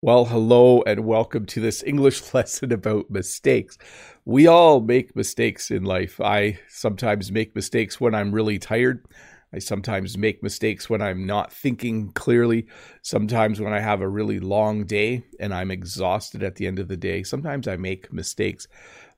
Well, 0.00 0.26
hello 0.26 0.84
and 0.86 1.04
welcome 1.04 1.44
to 1.46 1.60
this 1.60 1.82
English 1.82 2.32
lesson 2.34 2.70
about 2.70 3.10
mistakes. 3.10 3.76
We 4.24 4.46
all 4.46 4.80
make 4.80 5.16
mistakes 5.16 5.72
in 5.72 5.82
life. 5.82 6.20
I 6.20 6.60
sometimes 6.68 7.32
make 7.32 7.56
mistakes 7.56 8.00
when 8.00 8.14
I'm 8.14 8.30
really 8.30 8.60
tired. 8.60 9.04
I 9.52 9.58
sometimes 9.58 10.16
make 10.16 10.40
mistakes 10.40 10.88
when 10.88 11.02
I'm 11.02 11.26
not 11.26 11.52
thinking 11.52 12.12
clearly. 12.12 12.68
Sometimes 13.02 13.60
when 13.60 13.72
I 13.72 13.80
have 13.80 14.00
a 14.00 14.08
really 14.08 14.38
long 14.38 14.84
day 14.86 15.24
and 15.40 15.52
I'm 15.52 15.72
exhausted 15.72 16.44
at 16.44 16.54
the 16.54 16.68
end 16.68 16.78
of 16.78 16.86
the 16.86 16.96
day. 16.96 17.24
Sometimes 17.24 17.66
I 17.66 17.76
make 17.76 18.12
mistakes. 18.12 18.68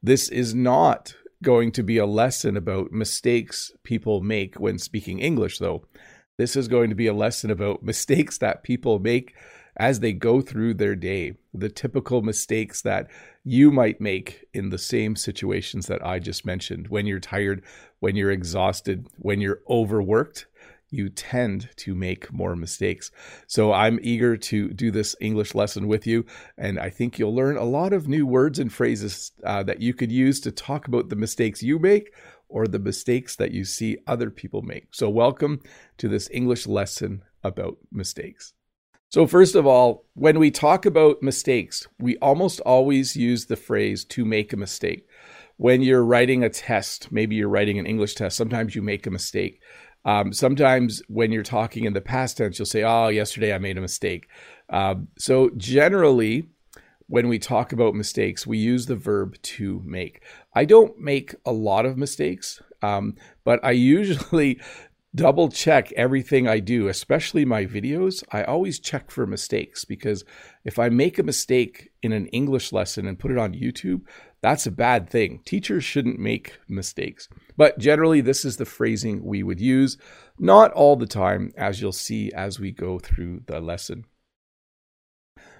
This 0.02 0.30
is 0.30 0.54
not 0.54 1.14
going 1.42 1.72
to 1.72 1.82
be 1.82 1.98
a 1.98 2.06
lesson 2.06 2.56
about 2.56 2.90
mistakes 2.90 3.70
people 3.82 4.22
make 4.22 4.58
when 4.58 4.78
speaking 4.78 5.18
English, 5.18 5.58
though. 5.58 5.84
This 6.38 6.56
is 6.56 6.68
going 6.68 6.88
to 6.88 6.96
be 6.96 7.06
a 7.06 7.12
lesson 7.12 7.50
about 7.50 7.82
mistakes 7.82 8.38
that 8.38 8.62
people 8.62 8.98
make 8.98 9.34
as 9.80 10.00
they 10.00 10.12
go 10.12 10.42
through 10.42 10.74
their 10.74 10.94
day, 10.94 11.34
the 11.54 11.70
typical 11.70 12.20
mistakes 12.20 12.82
that 12.82 13.10
you 13.44 13.72
might 13.72 13.98
make 13.98 14.44
in 14.52 14.68
the 14.68 14.76
same 14.76 15.16
situations 15.16 15.86
that 15.86 16.06
I 16.06 16.18
just 16.18 16.44
mentioned. 16.44 16.88
When 16.88 17.06
you're 17.06 17.18
tired, 17.18 17.64
when 17.98 18.14
you're 18.14 18.30
exhausted, 18.30 19.06
when 19.16 19.40
you're 19.40 19.62
overworked, 19.70 20.46
you 20.90 21.08
tend 21.08 21.70
to 21.76 21.94
make 21.94 22.30
more 22.30 22.54
mistakes. 22.54 23.10
So 23.46 23.72
I'm 23.72 23.98
eager 24.02 24.36
to 24.36 24.68
do 24.68 24.90
this 24.90 25.16
English 25.18 25.54
lesson 25.54 25.88
with 25.88 26.06
you, 26.06 26.26
and 26.58 26.78
I 26.78 26.90
think 26.90 27.18
you'll 27.18 27.34
learn 27.34 27.56
a 27.56 27.64
lot 27.64 27.94
of 27.94 28.06
new 28.06 28.26
words 28.26 28.58
and 28.58 28.70
phrases 28.70 29.32
uh, 29.44 29.62
that 29.62 29.80
you 29.80 29.94
could 29.94 30.12
use 30.12 30.40
to 30.40 30.52
talk 30.52 30.88
about 30.88 31.08
the 31.08 31.16
mistakes 31.16 31.62
you 31.62 31.78
make 31.78 32.12
or 32.50 32.66
the 32.66 32.78
mistakes 32.78 33.34
that 33.36 33.52
you 33.52 33.64
see 33.64 33.96
other 34.06 34.28
people 34.28 34.60
make. 34.60 34.88
So, 34.90 35.08
welcome 35.08 35.62
to 35.96 36.06
this 36.06 36.28
English 36.30 36.66
lesson 36.66 37.22
about 37.42 37.78
mistakes. 37.90 38.52
So, 39.10 39.26
first 39.26 39.56
of 39.56 39.66
all, 39.66 40.04
when 40.14 40.38
we 40.38 40.52
talk 40.52 40.86
about 40.86 41.20
mistakes, 41.20 41.84
we 41.98 42.16
almost 42.18 42.60
always 42.60 43.16
use 43.16 43.46
the 43.46 43.56
phrase 43.56 44.04
to 44.04 44.24
make 44.24 44.52
a 44.52 44.56
mistake. 44.56 45.08
When 45.56 45.82
you're 45.82 46.04
writing 46.04 46.44
a 46.44 46.48
test, 46.48 47.10
maybe 47.10 47.34
you're 47.34 47.48
writing 47.48 47.80
an 47.80 47.86
English 47.86 48.14
test, 48.14 48.36
sometimes 48.36 48.76
you 48.76 48.82
make 48.82 49.08
a 49.08 49.10
mistake. 49.10 49.60
Um, 50.04 50.32
sometimes 50.32 51.02
when 51.08 51.32
you're 51.32 51.42
talking 51.42 51.84
in 51.84 51.92
the 51.92 52.00
past 52.00 52.36
tense, 52.36 52.60
you'll 52.60 52.66
say, 52.66 52.84
Oh, 52.84 53.08
yesterday 53.08 53.52
I 53.52 53.58
made 53.58 53.76
a 53.76 53.80
mistake. 53.80 54.28
Um, 54.68 55.08
so, 55.18 55.50
generally, 55.56 56.48
when 57.08 57.26
we 57.26 57.40
talk 57.40 57.72
about 57.72 57.96
mistakes, 57.96 58.46
we 58.46 58.58
use 58.58 58.86
the 58.86 58.94
verb 58.94 59.34
to 59.42 59.82
make. 59.84 60.22
I 60.54 60.64
don't 60.64 60.96
make 61.00 61.34
a 61.44 61.50
lot 61.50 61.84
of 61.84 61.98
mistakes, 61.98 62.62
um, 62.80 63.16
but 63.42 63.58
I 63.64 63.70
usually 63.96 64.60
double 65.14 65.48
check 65.48 65.92
everything 65.92 66.46
I 66.46 66.60
do, 66.60 66.88
especially 66.88 67.44
my 67.44 67.66
videos. 67.66 68.22
I 68.30 68.44
always 68.44 68.78
check 68.78 69.10
for 69.10 69.26
mistakes 69.26 69.84
because 69.84 70.24
if 70.64 70.78
I 70.78 70.88
make 70.88 71.18
a 71.18 71.24
mistake 71.24 71.90
in 72.02 72.12
an 72.12 72.26
English 72.28 72.72
lesson 72.72 73.06
and 73.06 73.18
put 73.18 73.30
it 73.30 73.38
on 73.38 73.54
YouTube, 73.54 74.02
that's 74.42 74.66
a 74.66 74.70
bad 74.70 75.10
thing. 75.10 75.42
Teachers 75.44 75.84
shouldn't 75.84 76.18
make 76.18 76.58
mistakes. 76.68 77.28
But 77.56 77.78
generally, 77.78 78.20
this 78.20 78.44
is 78.44 78.56
the 78.56 78.64
phrasing 78.64 79.24
we 79.24 79.42
would 79.42 79.60
use, 79.60 79.98
not 80.38 80.72
all 80.72 80.96
the 80.96 81.06
time, 81.06 81.52
as 81.56 81.80
you'll 81.80 81.92
see 81.92 82.32
as 82.32 82.58
we 82.58 82.70
go 82.70 82.98
through 82.98 83.42
the 83.46 83.60
lesson. 83.60 84.04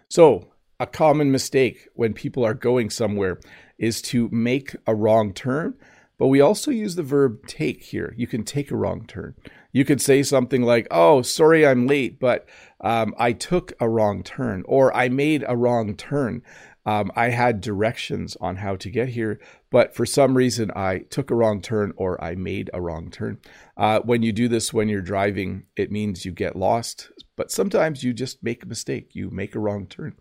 So, 0.08 0.52
a 0.78 0.86
common 0.86 1.30
mistake 1.30 1.88
when 1.94 2.14
people 2.14 2.44
are 2.44 2.54
going 2.54 2.88
somewhere 2.88 3.38
is 3.78 4.00
to 4.00 4.30
make 4.30 4.74
a 4.86 4.94
wrong 4.94 5.34
turn 5.34 5.74
but 6.20 6.26
we 6.26 6.42
also 6.42 6.70
use 6.70 6.96
the 6.96 7.02
verb 7.02 7.46
take 7.46 7.82
here. 7.82 8.14
You 8.14 8.26
can 8.26 8.44
take 8.44 8.70
a 8.70 8.76
wrong 8.76 9.06
turn. 9.06 9.34
You 9.72 9.86
could 9.86 10.02
say 10.02 10.22
something 10.22 10.60
like, 10.60 10.86
Oh, 10.90 11.22
sorry 11.22 11.66
I'm 11.66 11.86
late, 11.86 12.20
but 12.20 12.46
um, 12.82 13.14
I 13.18 13.32
took 13.32 13.72
a 13.80 13.88
wrong 13.88 14.22
turn, 14.22 14.62
or 14.66 14.94
I 14.94 15.08
made 15.08 15.46
a 15.48 15.56
wrong 15.56 15.96
turn. 15.96 16.42
Um, 16.84 17.10
I 17.16 17.30
had 17.30 17.62
directions 17.62 18.36
on 18.38 18.56
how 18.56 18.76
to 18.76 18.90
get 18.90 19.08
here, 19.08 19.40
but 19.70 19.94
for 19.94 20.04
some 20.04 20.36
reason 20.36 20.70
I 20.76 20.98
took 21.10 21.30
a 21.30 21.34
wrong 21.34 21.62
turn 21.62 21.92
or 21.96 22.22
I 22.22 22.34
made 22.34 22.68
a 22.74 22.82
wrong 22.82 23.10
turn. 23.10 23.38
Uh, 23.76 24.00
when 24.00 24.22
you 24.22 24.32
do 24.32 24.46
this 24.46 24.74
when 24.74 24.88
you're 24.88 25.00
driving, 25.00 25.64
it 25.76 25.90
means 25.90 26.24
you 26.24 26.32
get 26.32 26.56
lost, 26.56 27.10
but 27.36 27.50
sometimes 27.50 28.02
you 28.02 28.12
just 28.12 28.42
make 28.42 28.62
a 28.62 28.68
mistake. 28.68 29.14
You 29.14 29.30
make 29.30 29.54
a 29.54 29.60
wrong 29.60 29.86
turn. 29.86 30.16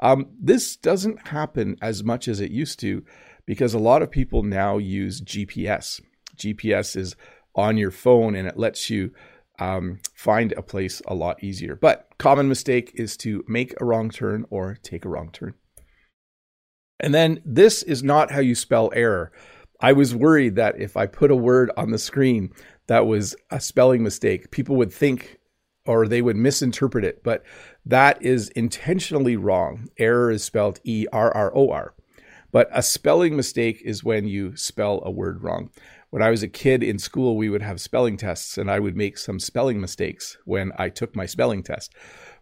Um, 0.00 0.26
this 0.40 0.76
doesn't 0.76 1.28
happen 1.28 1.76
as 1.80 2.02
much 2.02 2.26
as 2.26 2.40
it 2.40 2.50
used 2.50 2.80
to 2.80 3.04
because 3.46 3.74
a 3.74 3.78
lot 3.78 4.02
of 4.02 4.10
people 4.10 4.42
now 4.42 4.78
use 4.78 5.20
GPS. 5.20 6.00
GPS 6.36 6.96
is 6.96 7.16
on 7.54 7.76
your 7.76 7.90
phone 7.90 8.34
and 8.34 8.48
it 8.48 8.58
lets 8.58 8.90
you 8.90 9.12
um, 9.58 10.00
find 10.14 10.52
a 10.52 10.62
place 10.62 11.00
a 11.06 11.14
lot 11.14 11.42
easier. 11.42 11.76
But 11.76 12.08
common 12.18 12.48
mistake 12.48 12.92
is 12.94 13.16
to 13.18 13.44
make 13.46 13.74
a 13.80 13.84
wrong 13.84 14.10
turn 14.10 14.44
or 14.50 14.78
take 14.82 15.04
a 15.04 15.08
wrong 15.08 15.30
turn. 15.32 15.54
And 17.00 17.14
then 17.14 17.40
this 17.44 17.82
is 17.82 18.02
not 18.02 18.30
how 18.30 18.40
you 18.40 18.54
spell 18.54 18.90
error. 18.94 19.32
I 19.80 19.92
was 19.92 20.14
worried 20.14 20.56
that 20.56 20.80
if 20.80 20.96
I 20.96 21.06
put 21.06 21.30
a 21.30 21.36
word 21.36 21.70
on 21.76 21.90
the 21.90 21.98
screen 21.98 22.50
that 22.86 23.06
was 23.06 23.34
a 23.50 23.60
spelling 23.60 24.02
mistake, 24.02 24.50
people 24.50 24.76
would 24.76 24.92
think 24.92 25.38
or 25.86 26.08
they 26.08 26.22
would 26.22 26.36
misinterpret 26.36 27.04
it. 27.04 27.22
But 27.22 27.42
that 27.84 28.22
is 28.22 28.48
intentionally 28.50 29.36
wrong. 29.36 29.88
Error 29.98 30.30
is 30.30 30.42
spelled 30.42 30.80
E 30.84 31.06
R 31.12 31.34
R 31.34 31.52
O 31.54 31.70
R. 31.70 31.94
But 32.54 32.68
a 32.70 32.84
spelling 32.84 33.34
mistake 33.34 33.82
is 33.84 34.04
when 34.04 34.28
you 34.28 34.54
spell 34.54 35.02
a 35.04 35.10
word 35.10 35.42
wrong. 35.42 35.70
When 36.10 36.22
I 36.22 36.30
was 36.30 36.44
a 36.44 36.48
kid 36.48 36.84
in 36.84 37.00
school, 37.00 37.36
we 37.36 37.48
would 37.48 37.62
have 37.62 37.80
spelling 37.80 38.16
tests, 38.16 38.56
and 38.56 38.70
I 38.70 38.78
would 38.78 38.96
make 38.96 39.18
some 39.18 39.40
spelling 39.40 39.80
mistakes 39.80 40.36
when 40.44 40.70
I 40.78 40.88
took 40.88 41.16
my 41.16 41.26
spelling 41.26 41.64
test. 41.64 41.92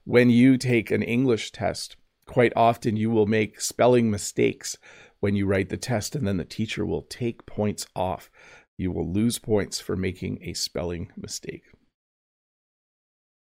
When 0.05 0.29
you 0.29 0.59
take 0.59 0.91
an 0.91 1.03
English 1.03 1.51
test, 1.53 1.97
quite 2.27 2.53
often 2.55 2.95
you 2.95 3.09
will 3.09 3.25
make 3.25 3.59
spelling 3.59 4.11
mistakes 4.11 4.77
when 5.21 5.35
you 5.35 5.47
write 5.47 5.71
the 5.71 5.79
test, 5.79 6.15
and 6.15 6.27
then 6.29 6.37
the 6.37 6.45
teacher 6.45 6.85
will 6.85 7.07
take 7.09 7.47
points 7.47 7.87
off. 7.97 8.31
You 8.77 8.93
will 8.93 9.11
lose 9.11 9.39
points 9.39 9.81
for 9.81 9.97
making 9.97 10.41
a 10.43 10.53
spelling 10.53 11.11
mistake. 11.17 11.63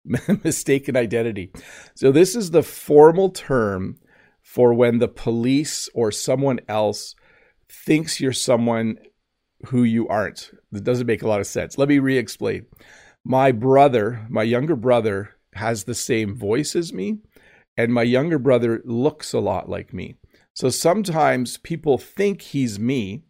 Mistaken 0.44 0.96
identity. 0.96 1.52
So, 1.96 2.12
this 2.12 2.36
is 2.36 2.52
the 2.52 2.62
formal 2.62 3.32
term 3.32 3.98
for 4.50 4.74
when 4.74 4.98
the 4.98 5.08
police 5.08 5.88
or 5.94 6.12
someone 6.12 6.60
else 6.68 7.14
thinks 7.72 8.20
you're 8.20 8.34
someone 8.34 8.98
who 9.68 9.84
you 9.84 10.08
aren't. 10.08 10.50
That 10.72 10.84
doesn't 10.84 11.06
make 11.06 11.22
a 11.22 11.28
lot 11.28 11.40
of 11.40 11.46
sense. 11.46 11.78
Let 11.78 11.88
me 11.88 12.00
re 12.00 12.18
explain. 12.18 12.66
My 13.24 13.52
brother, 13.52 14.26
my 14.28 14.42
younger 14.42 14.76
brother, 14.76 15.36
has 15.54 15.84
the 15.84 15.94
same 15.94 16.36
voice 16.36 16.76
as 16.76 16.92
me, 16.92 17.20
and 17.78 17.94
my 17.94 18.02
younger 18.02 18.40
brother 18.40 18.82
looks 18.86 19.34
a 19.34 19.40
lot 19.40 19.70
like 19.70 19.94
me. 19.94 20.16
So 20.56 20.70
sometimes 20.70 21.58
people 21.58 22.00
think 22.00 22.42
he's 22.42 22.80
me 22.80 23.22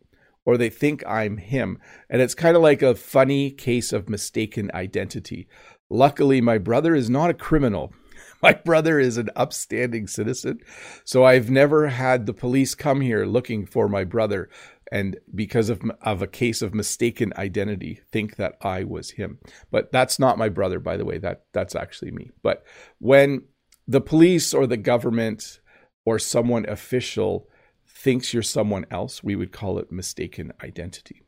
or 0.46 0.56
they 0.56 0.70
think 0.70 1.06
I'm 1.06 1.36
him. 1.36 1.80
And 2.10 2.22
it's 2.22 2.34
kind 2.34 2.56
of 2.56 2.64
like 2.64 2.82
a 2.82 2.96
funny 2.96 3.52
case 3.52 3.92
of 3.92 4.08
mistaken 4.08 4.72
identity. 4.74 5.50
Luckily, 5.90 6.40
my 6.40 6.60
brother 6.60 6.96
is 6.96 7.10
not 7.10 7.30
a 7.30 7.34
criminal. 7.34 7.94
my 8.44 8.54
brother 8.54 9.00
is 9.00 9.18
an 9.18 9.30
upstanding 9.36 10.08
citizen. 10.08 10.60
So 11.04 11.24
I've 11.24 11.50
never 11.50 11.88
had 11.88 12.26
the 12.26 12.34
police 12.34 12.76
come 12.76 13.02
here 13.02 13.26
looking 13.26 13.66
for 13.66 13.88
my 13.88 14.04
brother 14.04 14.50
and 14.92 15.18
because 15.36 15.70
of, 15.70 15.82
of 16.02 16.22
a 16.22 16.28
case 16.28 16.62
of 16.62 16.74
mistaken 16.74 17.32
identity 17.38 18.02
think 18.12 18.38
that 18.38 18.56
I 18.62 18.84
was 18.84 19.12
him. 19.12 19.40
But 19.72 19.92
that's 19.92 20.20
not 20.20 20.38
my 20.38 20.50
brother, 20.50 20.80
by 20.80 20.98
the 20.98 21.06
way. 21.06 21.20
That 21.20 21.44
that's 21.54 21.76
actually 21.76 22.12
me. 22.12 22.32
But 22.42 22.64
when 22.98 23.44
the 23.88 24.02
police 24.02 24.54
or 24.54 24.66
the 24.66 24.78
government 24.78 25.60
or 26.06 26.18
someone 26.18 26.68
official 26.68 27.48
thinks 27.88 28.34
you're 28.34 28.44
someone 28.44 28.86
else, 28.90 29.24
we 29.24 29.36
would 29.36 29.52
call 29.52 29.78
it 29.78 29.92
mistaken 29.92 30.54
identity. 30.64 31.24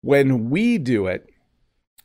When 0.00 0.50
we 0.50 0.78
do 0.78 1.06
it, 1.06 1.28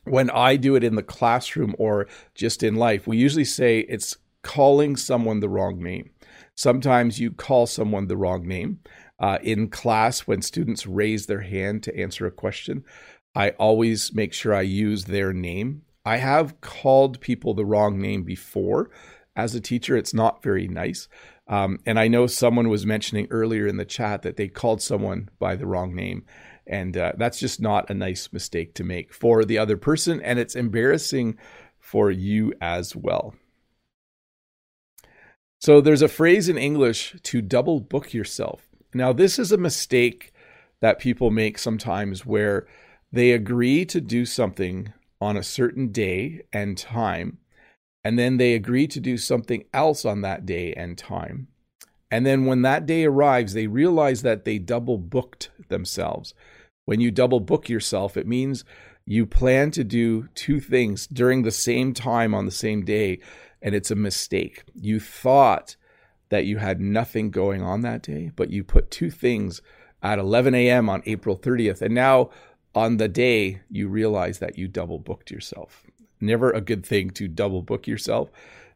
when 0.04 0.30
I 0.30 0.56
do 0.56 0.74
it 0.76 0.84
in 0.84 0.94
the 0.94 1.02
classroom 1.02 1.74
or 1.78 2.06
just 2.34 2.62
in 2.62 2.76
life, 2.76 3.06
we 3.06 3.16
usually 3.16 3.44
say 3.44 3.80
it's 3.80 4.16
calling 4.42 4.96
someone 4.96 5.40
the 5.40 5.48
wrong 5.48 5.82
name. 5.82 6.10
Sometimes 6.54 7.18
you 7.18 7.30
call 7.30 7.66
someone 7.66 8.08
the 8.08 8.16
wrong 8.16 8.46
name. 8.46 8.80
Uh, 9.18 9.38
in 9.42 9.68
class, 9.68 10.20
when 10.20 10.40
students 10.40 10.86
raise 10.86 11.26
their 11.26 11.42
hand 11.42 11.82
to 11.82 11.96
answer 11.96 12.26
a 12.26 12.30
question, 12.30 12.84
I 13.34 13.50
always 13.50 14.14
make 14.14 14.32
sure 14.32 14.54
I 14.54 14.62
use 14.62 15.04
their 15.04 15.32
name. 15.32 15.82
I 16.04 16.16
have 16.16 16.60
called 16.62 17.20
people 17.20 17.54
the 17.54 17.66
wrong 17.66 18.00
name 18.00 18.24
before. 18.24 18.90
As 19.36 19.54
a 19.54 19.60
teacher, 19.60 19.96
it's 19.96 20.14
not 20.14 20.42
very 20.42 20.68
nice. 20.68 21.08
Um, 21.46 21.78
and 21.86 21.98
I 21.98 22.08
know 22.08 22.26
someone 22.26 22.68
was 22.68 22.86
mentioning 22.86 23.26
earlier 23.30 23.66
in 23.66 23.76
the 23.76 23.84
chat 23.84 24.22
that 24.22 24.36
they 24.36 24.48
called 24.48 24.82
someone 24.82 25.28
by 25.38 25.56
the 25.56 25.66
wrong 25.66 25.94
name. 25.94 26.24
And 26.66 26.96
uh, 26.96 27.12
that's 27.16 27.40
just 27.40 27.60
not 27.60 27.90
a 27.90 27.94
nice 27.94 28.32
mistake 28.32 28.74
to 28.74 28.84
make 28.84 29.12
for 29.12 29.44
the 29.44 29.58
other 29.58 29.76
person. 29.76 30.20
And 30.20 30.38
it's 30.38 30.54
embarrassing 30.54 31.38
for 31.78 32.10
you 32.10 32.52
as 32.60 32.94
well. 32.94 33.34
So 35.60 35.80
there's 35.80 36.02
a 36.02 36.08
phrase 36.08 36.48
in 36.48 36.56
English 36.56 37.16
to 37.24 37.42
double 37.42 37.80
book 37.80 38.14
yourself. 38.14 38.70
Now, 38.94 39.12
this 39.12 39.38
is 39.38 39.52
a 39.52 39.58
mistake 39.58 40.32
that 40.80 40.98
people 40.98 41.30
make 41.30 41.58
sometimes 41.58 42.24
where 42.24 42.66
they 43.12 43.32
agree 43.32 43.84
to 43.86 44.00
do 44.00 44.24
something 44.24 44.92
on 45.20 45.36
a 45.36 45.42
certain 45.42 45.88
day 45.92 46.42
and 46.52 46.78
time. 46.78 47.38
And 48.04 48.18
then 48.18 48.36
they 48.36 48.54
agree 48.54 48.86
to 48.88 49.00
do 49.00 49.16
something 49.16 49.64
else 49.72 50.04
on 50.04 50.22
that 50.22 50.46
day 50.46 50.72
and 50.74 50.96
time. 50.96 51.48
And 52.10 52.26
then 52.26 52.44
when 52.44 52.62
that 52.62 52.86
day 52.86 53.04
arrives, 53.04 53.52
they 53.52 53.66
realize 53.66 54.22
that 54.22 54.44
they 54.44 54.58
double 54.58 54.98
booked 54.98 55.50
themselves. 55.68 56.34
When 56.84 57.00
you 57.00 57.10
double 57.10 57.40
book 57.40 57.68
yourself, 57.68 58.16
it 58.16 58.26
means 58.26 58.64
you 59.06 59.26
plan 59.26 59.70
to 59.72 59.84
do 59.84 60.28
two 60.34 60.60
things 60.60 61.06
during 61.06 61.42
the 61.42 61.50
same 61.50 61.94
time 61.94 62.34
on 62.34 62.46
the 62.46 62.50
same 62.50 62.84
day, 62.84 63.20
and 63.62 63.74
it's 63.74 63.90
a 63.90 63.96
mistake. 63.96 64.64
You 64.74 64.98
thought 64.98 65.76
that 66.30 66.46
you 66.46 66.58
had 66.58 66.80
nothing 66.80 67.30
going 67.30 67.62
on 67.62 67.82
that 67.82 68.02
day, 68.02 68.30
but 68.34 68.50
you 68.50 68.64
put 68.64 68.90
two 68.90 69.10
things 69.10 69.62
at 70.02 70.18
11 70.18 70.54
a.m. 70.54 70.88
on 70.88 71.02
April 71.06 71.36
30th, 71.36 71.82
and 71.82 71.94
now 71.94 72.30
on 72.74 72.96
the 72.96 73.08
day 73.08 73.60
you 73.68 73.88
realize 73.88 74.38
that 74.38 74.56
you 74.56 74.68
double 74.68 74.98
booked 74.98 75.30
yourself. 75.30 75.84
Never 76.20 76.50
a 76.50 76.60
good 76.60 76.84
thing 76.84 77.10
to 77.10 77.28
double 77.28 77.62
book 77.62 77.86
yourself. 77.86 78.30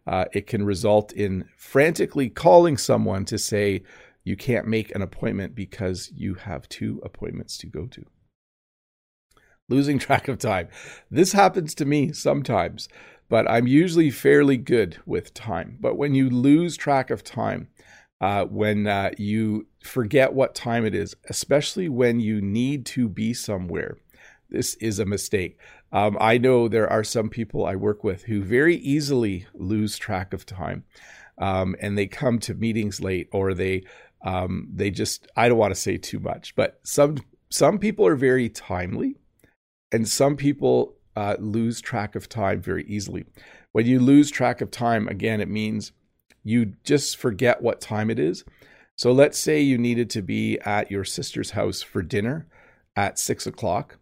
Uh, 0.06 0.26
it 0.32 0.46
can 0.46 0.64
result 0.64 1.12
in 1.12 1.48
frantically 1.56 2.28
calling 2.28 2.76
someone 2.76 3.24
to 3.26 3.38
say 3.38 3.82
you 4.22 4.36
can't 4.36 4.66
make 4.66 4.94
an 4.94 5.02
appointment 5.02 5.54
because 5.54 6.10
you 6.14 6.34
have 6.34 6.68
two 6.68 7.00
appointments 7.04 7.58
to 7.58 7.66
go 7.66 7.86
to. 7.86 8.04
Losing 9.68 9.98
track 9.98 10.28
of 10.28 10.38
time. 10.38 10.68
This 11.10 11.32
happens 11.32 11.74
to 11.76 11.84
me 11.84 12.12
sometimes, 12.12 12.88
but 13.28 13.50
I'm 13.50 13.66
usually 13.66 14.10
fairly 14.10 14.56
good 14.56 14.98
with 15.06 15.34
time. 15.34 15.78
But 15.80 15.96
when 15.96 16.14
you 16.14 16.28
lose 16.28 16.76
track 16.76 17.10
of 17.10 17.24
time, 17.24 17.68
uh, 18.20 18.44
when 18.44 18.86
uh, 18.86 19.10
you 19.18 19.66
forget 19.82 20.32
what 20.32 20.54
time 20.54 20.84
it 20.86 20.94
is, 20.94 21.14
especially 21.28 21.88
when 21.88 22.20
you 22.20 22.40
need 22.40 22.86
to 22.86 23.08
be 23.08 23.34
somewhere. 23.34 23.96
This 24.50 24.74
is 24.74 24.98
a 24.98 25.06
mistake. 25.06 25.58
Um, 25.92 26.16
I 26.20 26.38
know 26.38 26.68
there 26.68 26.90
are 26.90 27.04
some 27.04 27.28
people 27.28 27.64
I 27.64 27.76
work 27.76 28.04
with 28.04 28.24
who 28.24 28.42
very 28.42 28.76
easily 28.76 29.46
lose 29.54 29.96
track 29.96 30.32
of 30.32 30.46
time, 30.46 30.84
um, 31.38 31.76
and 31.80 31.96
they 31.96 32.06
come 32.06 32.38
to 32.40 32.54
meetings 32.54 33.00
late, 33.00 33.28
or 33.32 33.54
they 33.54 33.84
um, 34.24 34.68
they 34.72 34.90
just 34.90 35.28
I 35.36 35.48
don't 35.48 35.58
want 35.58 35.74
to 35.74 35.80
say 35.80 35.96
too 35.96 36.20
much, 36.20 36.54
but 36.54 36.80
some 36.82 37.18
some 37.50 37.78
people 37.78 38.06
are 38.06 38.16
very 38.16 38.48
timely, 38.48 39.16
and 39.92 40.08
some 40.08 40.36
people 40.36 40.96
uh, 41.16 41.36
lose 41.38 41.80
track 41.80 42.14
of 42.14 42.28
time 42.28 42.60
very 42.60 42.84
easily. 42.84 43.24
When 43.72 43.86
you 43.86 44.00
lose 44.00 44.30
track 44.30 44.60
of 44.60 44.70
time, 44.70 45.08
again, 45.08 45.40
it 45.40 45.48
means 45.48 45.92
you 46.42 46.74
just 46.84 47.16
forget 47.16 47.62
what 47.62 47.80
time 47.80 48.10
it 48.10 48.18
is. 48.18 48.44
So 48.96 49.10
let's 49.10 49.38
say 49.38 49.60
you 49.60 49.78
needed 49.78 50.10
to 50.10 50.22
be 50.22 50.58
at 50.60 50.90
your 50.90 51.04
sister's 51.04 51.50
house 51.50 51.82
for 51.82 52.02
dinner 52.02 52.46
at 52.94 53.18
six 53.18 53.46
o'clock, 53.46 53.98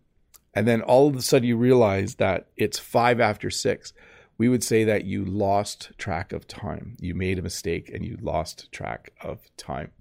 and 0.54 0.66
then 0.66 0.82
all 0.82 1.08
of 1.08 1.16
a 1.16 1.22
sudden 1.22 1.48
you 1.48 1.56
realize 1.56 2.16
that 2.16 2.48
it's 2.56 2.78
five 2.78 3.20
after 3.20 3.50
six. 3.50 3.92
We 4.38 4.48
would 4.48 4.64
say 4.64 4.84
that 4.84 5.04
you 5.04 5.24
lost 5.24 5.92
track 5.98 6.32
of 6.32 6.46
time. 6.46 6.96
You 7.00 7.14
made 7.14 7.38
a 7.38 7.42
mistake 7.42 7.90
and 7.92 8.04
you 8.04 8.18
lost 8.20 8.70
track 8.72 9.12
of 9.20 9.40
time. 9.56 9.92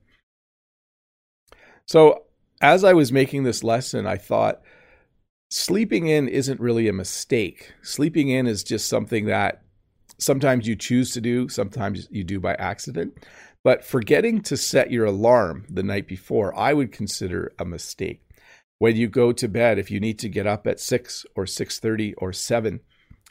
So, 1.86 2.24
as 2.62 2.84
I 2.84 2.94
was 2.94 3.12
making 3.12 3.44
this 3.44 3.64
lesson, 3.64 4.06
I 4.06 4.18
thought 4.18 4.62
sleeping 5.50 6.08
in 6.08 6.28
isn't 6.28 6.60
really 6.60 6.88
a 6.88 6.94
mistake. 6.94 7.74
Sleeping 7.82 8.30
in 8.30 8.48
is 8.48 8.64
just 8.64 8.88
something 8.88 9.26
that 9.26 9.64
sometimes 10.18 10.68
you 10.68 10.76
choose 10.76 11.12
to 11.14 11.22
do, 11.22 11.50
sometimes 11.50 12.08
you 12.12 12.24
do 12.24 12.40
by 12.40 12.54
accident. 12.56 13.18
But 13.64 13.84
forgetting 13.84 14.42
to 14.44 14.58
set 14.58 14.92
your 14.92 15.06
alarm 15.06 15.66
the 15.70 15.84
night 15.84 16.08
before, 16.08 16.58
I 16.58 16.74
would 16.74 16.92
consider 16.92 17.52
a 17.60 17.66
mistake. 17.66 18.28
When 18.82 18.96
you 18.96 19.10
go 19.10 19.32
to 19.32 19.48
bed, 19.48 19.78
if 19.78 19.92
you 19.92 20.00
need 20.00 20.18
to 20.18 20.28
get 20.28 20.48
up 20.48 20.66
at 20.66 20.80
6 20.80 21.24
or 21.36 21.46
6:30 21.46 22.16
or 22.18 22.34
7, 22.34 22.80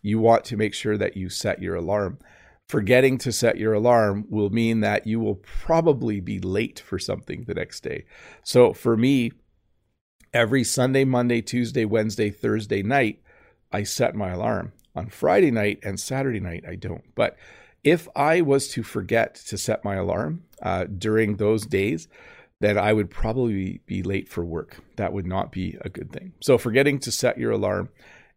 you 0.00 0.20
want 0.20 0.44
to 0.44 0.56
make 0.56 0.72
sure 0.72 0.96
that 0.96 1.16
you 1.16 1.28
set 1.28 1.60
your 1.60 1.74
alarm. 1.74 2.20
Forgetting 2.68 3.18
to 3.18 3.32
set 3.32 3.58
your 3.58 3.72
alarm 3.72 4.26
will 4.28 4.50
mean 4.50 4.78
that 4.78 5.08
you 5.08 5.18
will 5.18 5.34
probably 5.34 6.20
be 6.20 6.38
late 6.38 6.78
for 6.78 7.00
something 7.00 7.46
the 7.48 7.54
next 7.54 7.82
day. 7.82 8.04
So 8.44 8.72
for 8.72 8.96
me, 8.96 9.32
every 10.32 10.62
Sunday, 10.62 11.04
Monday, 11.04 11.42
Tuesday, 11.42 11.84
Wednesday, 11.84 12.30
Thursday 12.30 12.84
night, 12.84 13.20
I 13.72 13.82
set 13.82 14.14
my 14.14 14.30
alarm. 14.30 14.70
On 14.94 15.08
Friday 15.08 15.50
night 15.50 15.80
and 15.82 15.98
Saturday 15.98 16.38
night, 16.38 16.62
I 16.64 16.76
don't. 16.76 17.12
But 17.16 17.36
if 17.82 18.06
I 18.14 18.40
was 18.40 18.68
to 18.68 18.84
forget 18.84 19.34
to 19.48 19.58
set 19.58 19.84
my 19.84 19.96
alarm 19.96 20.44
uh, 20.62 20.84
during 20.84 21.38
those 21.38 21.66
days, 21.66 22.06
then 22.60 22.78
I 22.78 22.92
would 22.92 23.10
probably 23.10 23.80
be 23.86 24.02
late 24.02 24.28
for 24.28 24.44
work. 24.44 24.78
That 24.96 25.12
would 25.12 25.26
not 25.26 25.50
be 25.50 25.76
a 25.80 25.88
good 25.88 26.12
thing. 26.12 26.32
So, 26.40 26.58
forgetting 26.58 26.98
to 27.00 27.12
set 27.12 27.38
your 27.38 27.52
alarm 27.52 27.88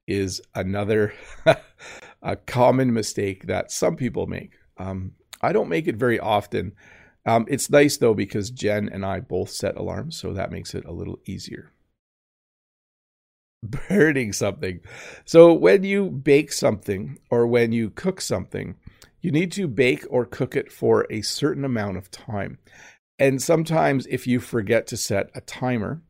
is 0.08 0.42
another 0.56 1.14
a 2.22 2.36
common 2.36 2.94
mistake 2.94 3.48
that 3.48 3.72
some 3.72 3.96
people 3.96 4.28
make. 4.28 4.52
Um, 4.78 5.14
I 5.42 5.54
don't 5.54 5.70
make 5.70 5.88
it 5.88 5.98
very 5.98 6.20
often. 6.20 6.74
Um, 7.26 7.46
it's 7.48 7.70
nice 7.70 7.98
though 7.98 8.14
because 8.14 8.50
Jen 8.50 8.90
and 8.90 9.06
I 9.06 9.20
both 9.20 9.50
set 9.50 9.78
alarms, 9.78 10.18
so 10.18 10.34
that 10.34 10.52
makes 10.52 10.74
it 10.74 10.86
a 10.86 10.92
little 10.92 11.20
easier 11.26 11.72
burning 13.64 14.34
something. 14.34 14.80
So 15.26 15.54
when 15.54 15.84
you 15.84 16.10
bake 16.10 16.52
something 16.52 17.18
or 17.30 17.48
when 17.48 17.72
you 17.72 17.90
cook 17.90 18.20
something, 18.22 18.76
you 19.22 19.32
need 19.32 19.54
to 19.54 19.68
bake 19.68 20.06
or 20.10 20.26
cook 20.26 20.56
it 20.56 20.72
for 20.72 21.08
a 21.10 21.22
certain 21.22 21.64
amount 21.64 21.98
of 21.98 22.12
time. 22.12 22.58
And 23.20 23.42
sometimes 23.42 24.08
if 24.08 24.28
you 24.28 24.40
forget 24.40 24.88
to 24.88 24.98
set 24.98 25.30
a 25.36 25.42
timer 25.42 26.02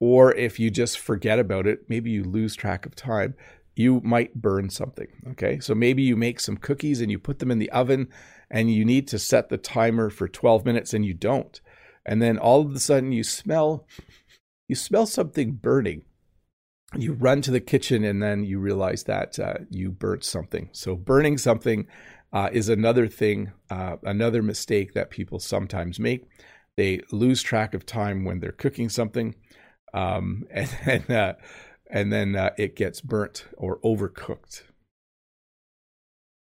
or 0.00 0.34
if 0.34 0.58
you 0.58 0.70
just 0.70 0.98
forget 0.98 1.38
about 1.38 1.66
it, 1.66 1.80
maybe 1.88 2.10
you 2.10 2.24
lose 2.24 2.56
track 2.56 2.86
of 2.86 2.94
time, 2.94 3.34
you 3.76 4.00
might 4.02 4.40
burn 4.40 4.70
something. 4.70 5.08
Okay. 5.32 5.60
So 5.60 5.74
maybe 5.74 6.02
you 6.02 6.16
make 6.16 6.40
some 6.40 6.56
cookies 6.56 7.00
and 7.00 7.10
you 7.10 7.18
put 7.18 7.38
them 7.38 7.50
in 7.50 7.58
the 7.58 7.70
oven 7.70 8.08
and 8.50 8.72
you 8.72 8.84
need 8.84 9.06
to 9.08 9.18
set 9.18 9.48
the 9.48 9.58
timer 9.58 10.10
for 10.10 10.28
12 10.28 10.64
minutes 10.64 10.94
and 10.94 11.04
you 11.04 11.14
don't. 11.14 11.60
And 12.04 12.20
then 12.20 12.38
all 12.38 12.62
of 12.62 12.74
a 12.74 12.80
sudden 12.80 13.12
you 13.12 13.22
smell 13.22 13.86
you 14.68 14.76
smell 14.76 15.06
something 15.06 15.52
burning 15.52 16.04
you 16.96 17.12
run 17.12 17.40
to 17.42 17.50
the 17.50 17.60
kitchen 17.60 18.04
and 18.04 18.22
then 18.22 18.44
you 18.44 18.58
realize 18.58 19.04
that 19.04 19.38
uh, 19.38 19.54
you 19.70 19.90
burnt 19.90 20.24
something. 20.24 20.68
So, 20.72 20.96
burning 20.96 21.38
something 21.38 21.86
uh, 22.32 22.48
is 22.52 22.68
another 22.68 23.08
thing, 23.08 23.52
uh, 23.70 23.96
another 24.02 24.42
mistake 24.42 24.94
that 24.94 25.10
people 25.10 25.38
sometimes 25.38 25.98
make. 25.98 26.26
They 26.76 27.00
lose 27.10 27.42
track 27.42 27.74
of 27.74 27.84
time 27.84 28.24
when 28.24 28.40
they're 28.40 28.52
cooking 28.52 28.88
something, 28.88 29.34
um, 29.92 30.44
and 30.50 30.68
then, 30.84 31.16
uh, 31.16 31.34
and 31.90 32.12
then 32.12 32.36
uh, 32.36 32.50
it 32.56 32.76
gets 32.76 33.00
burnt 33.00 33.46
or 33.56 33.80
overcooked. 33.80 34.62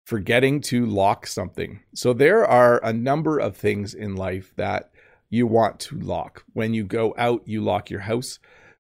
Forgetting 0.06 0.60
to 0.60 0.84
lock 0.84 1.26
something. 1.26 1.80
So, 1.94 2.12
there 2.12 2.44
are 2.44 2.84
a 2.84 2.92
number 2.92 3.38
of 3.38 3.56
things 3.56 3.94
in 3.94 4.16
life 4.16 4.52
that 4.56 4.90
you 5.30 5.46
want 5.46 5.80
to 5.80 5.98
lock. 5.98 6.44
When 6.52 6.74
you 6.74 6.84
go 6.84 7.14
out, 7.16 7.42
you 7.46 7.62
lock 7.62 7.88
your 7.88 8.00
house 8.00 8.38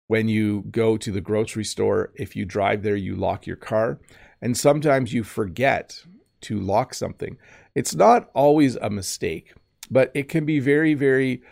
when 0.09 0.27
you 0.27 0.65
go 0.71 0.97
to 0.97 1.13
the 1.13 1.21
grocery 1.21 1.65
store, 1.65 2.13
if 2.17 2.35
you 2.35 2.45
drive 2.45 2.83
there, 2.83 2.97
you 2.97 3.15
lock 3.15 3.47
your 3.47 3.57
car. 3.57 4.01
And 4.41 4.57
sometimes 4.57 5.13
you 5.13 5.23
forget 5.23 6.03
to 6.43 6.59
lock 6.59 6.95
something. 6.95 7.37
It's 7.75 7.95
not 7.95 8.31
always 8.35 8.77
a 8.77 8.91
mistake, 8.91 9.53
but 9.91 10.11
it 10.15 10.29
can 10.29 10.45
be 10.45 10.61
very, 10.61 10.95
very 10.95 11.43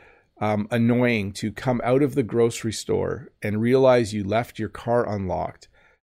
um, 0.40 0.68
annoying 0.70 1.32
to 1.32 1.52
come 1.52 1.80
out 1.84 2.02
of 2.02 2.14
the 2.14 2.22
grocery 2.22 2.72
store 2.72 3.28
and 3.42 3.60
realize 3.60 4.12
you 4.12 4.24
left 4.24 4.58
your 4.58 4.68
car 4.68 5.08
unlocked 5.08 5.68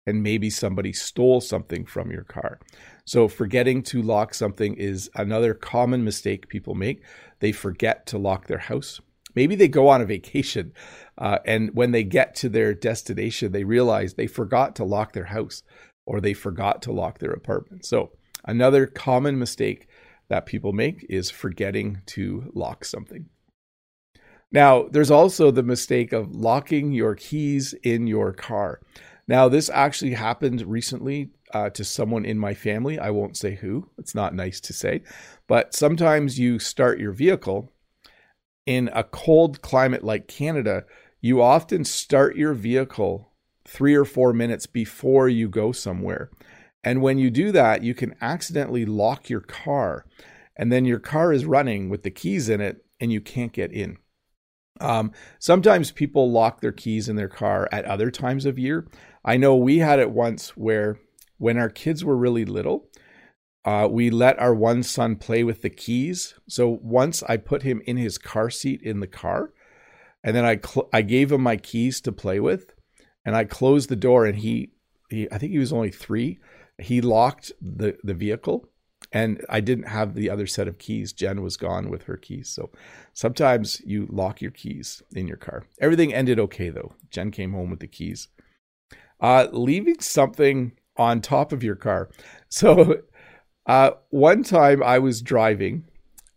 and 0.06 0.22
maybe 0.22 0.50
somebody 0.50 0.92
stole 0.92 1.40
something 1.40 1.84
from 1.84 2.10
your 2.10 2.24
car. 2.24 2.58
So, 3.06 3.28
forgetting 3.28 3.82
to 3.84 4.02
lock 4.02 4.34
something 4.34 4.74
is 4.74 5.10
another 5.14 5.54
common 5.54 6.04
mistake 6.04 6.48
people 6.48 6.74
make. 6.74 7.02
They 7.40 7.52
forget 7.52 8.06
to 8.06 8.18
lock 8.18 8.46
their 8.46 8.58
house. 8.58 9.00
Maybe 9.34 9.56
they 9.56 9.68
go 9.68 9.88
on 9.88 10.00
a 10.00 10.06
vacation 10.06 10.72
uh, 11.18 11.38
and 11.44 11.74
when 11.74 11.90
they 11.90 12.04
get 12.04 12.34
to 12.36 12.48
their 12.48 12.74
destination, 12.74 13.52
they 13.52 13.64
realize 13.64 14.14
they 14.14 14.26
forgot 14.26 14.76
to 14.76 14.84
lock 14.84 15.12
their 15.12 15.24
house 15.24 15.62
or 16.06 16.20
they 16.20 16.34
forgot 16.34 16.82
to 16.82 16.92
lock 16.92 17.18
their 17.18 17.32
apartment. 17.32 17.84
So, 17.84 18.12
another 18.44 18.86
common 18.86 19.38
mistake 19.38 19.88
that 20.28 20.46
people 20.46 20.72
make 20.72 21.04
is 21.08 21.30
forgetting 21.30 22.02
to 22.06 22.50
lock 22.54 22.84
something. 22.84 23.26
Now, 24.52 24.84
there's 24.84 25.10
also 25.10 25.50
the 25.50 25.62
mistake 25.62 26.12
of 26.12 26.34
locking 26.34 26.92
your 26.92 27.14
keys 27.14 27.74
in 27.82 28.06
your 28.06 28.32
car. 28.32 28.80
Now, 29.26 29.48
this 29.48 29.68
actually 29.70 30.12
happened 30.12 30.62
recently 30.62 31.30
uh, 31.52 31.70
to 31.70 31.84
someone 31.84 32.24
in 32.24 32.38
my 32.38 32.54
family. 32.54 32.98
I 32.98 33.10
won't 33.10 33.36
say 33.36 33.54
who, 33.54 33.90
it's 33.98 34.14
not 34.14 34.34
nice 34.34 34.60
to 34.60 34.72
say, 34.72 35.02
but 35.48 35.74
sometimes 35.74 36.38
you 36.38 36.58
start 36.58 37.00
your 37.00 37.12
vehicle 37.12 37.72
in 38.66 38.90
a 38.94 39.04
cold 39.04 39.60
climate 39.62 40.04
like 40.04 40.28
Canada, 40.28 40.84
you 41.20 41.42
often 41.42 41.84
start 41.84 42.36
your 42.36 42.54
vehicle 42.54 43.32
three 43.66 43.94
or 43.94 44.04
four 44.04 44.32
minutes 44.32 44.66
before 44.66 45.28
you 45.28 45.48
go 45.48 45.72
somewhere. 45.72 46.30
And 46.84 47.02
when 47.02 47.18
you 47.18 47.30
do 47.30 47.50
that, 47.52 47.82
you 47.82 47.94
can 47.94 48.14
accidentally 48.20 48.84
lock 48.84 49.30
your 49.30 49.40
car. 49.40 50.04
And 50.56 50.70
then 50.70 50.84
your 50.84 51.00
car 51.00 51.32
is 51.32 51.46
running 51.46 51.88
with 51.88 52.02
the 52.02 52.10
keys 52.10 52.48
in 52.48 52.60
it 52.60 52.84
and 53.00 53.10
you 53.10 53.20
can't 53.20 53.52
get 53.52 53.72
in. 53.72 53.96
Um, 54.80 55.12
sometimes 55.38 55.90
people 55.90 56.30
lock 56.30 56.60
their 56.60 56.72
keys 56.72 57.08
in 57.08 57.16
their 57.16 57.28
car 57.28 57.68
at 57.72 57.84
other 57.84 58.10
times 58.10 58.44
of 58.44 58.58
year. 58.58 58.86
I 59.24 59.36
know 59.36 59.56
we 59.56 59.78
had 59.78 59.98
it 59.98 60.10
once 60.10 60.56
where 60.56 60.98
when 61.38 61.58
our 61.58 61.70
kids 61.70 62.04
were 62.04 62.16
really 62.16 62.44
little, 62.44 62.88
Uh, 63.66 63.88
we 63.90 64.10
let 64.10 64.38
our 64.38 64.54
one 64.54 64.82
son 64.82 65.16
play 65.16 65.42
with 65.42 65.62
the 65.62 65.70
keys. 65.70 66.34
So 66.46 66.78
once 66.82 67.22
I 67.22 67.38
put 67.38 67.62
him 67.62 67.80
in 67.86 67.96
his 67.96 68.18
car 68.18 68.50
seat 68.50 68.82
in 68.82 69.00
the 69.00 69.06
car, 69.06 69.54
and 70.22 70.36
then 70.36 70.44
I 70.44 70.60
cl- 70.60 70.90
I 70.92 71.02
gave 71.02 71.32
him 71.32 71.40
my 71.40 71.56
keys 71.56 72.02
to 72.02 72.12
play 72.12 72.40
with, 72.40 72.74
and 73.24 73.34
I 73.34 73.44
closed 73.46 73.88
the 73.88 73.96
door, 74.08 74.26
and 74.26 74.36
he 74.36 74.74
he 75.08 75.26
I 75.32 75.38
think 75.38 75.52
he 75.52 75.58
was 75.58 75.72
only 75.72 75.90
three. 75.90 76.38
He 76.78 77.00
locked 77.00 77.52
the 77.60 77.96
the 78.02 78.14
vehicle, 78.14 78.68
and 79.12 79.44
I 79.48 79.60
didn't 79.60 79.88
have 79.88 80.14
the 80.14 80.30
other 80.30 80.46
set 80.46 80.68
of 80.68 80.78
keys. 80.78 81.12
Jen 81.12 81.42
was 81.42 81.56
gone 81.56 81.88
with 81.88 82.04
her 82.04 82.16
keys, 82.16 82.48
so 82.48 82.70
sometimes 83.12 83.80
you 83.84 84.06
lock 84.10 84.40
your 84.40 84.50
keys 84.50 85.02
in 85.12 85.26
your 85.28 85.36
car. 85.36 85.66
Everything 85.80 86.12
ended 86.12 86.38
okay 86.40 86.70
though. 86.70 86.92
Jen 87.10 87.30
came 87.30 87.52
home 87.52 87.70
with 87.70 87.80
the 87.80 87.86
keys. 87.88 88.28
Uh, 89.20 89.46
leaving 89.52 90.00
something 90.00 90.72
on 90.96 91.20
top 91.20 91.52
of 91.52 91.62
your 91.62 91.76
car. 91.76 92.10
So 92.48 93.02
uh, 93.66 93.92
one 94.10 94.44
time 94.44 94.80
I 94.80 95.00
was 95.00 95.22
driving 95.22 95.88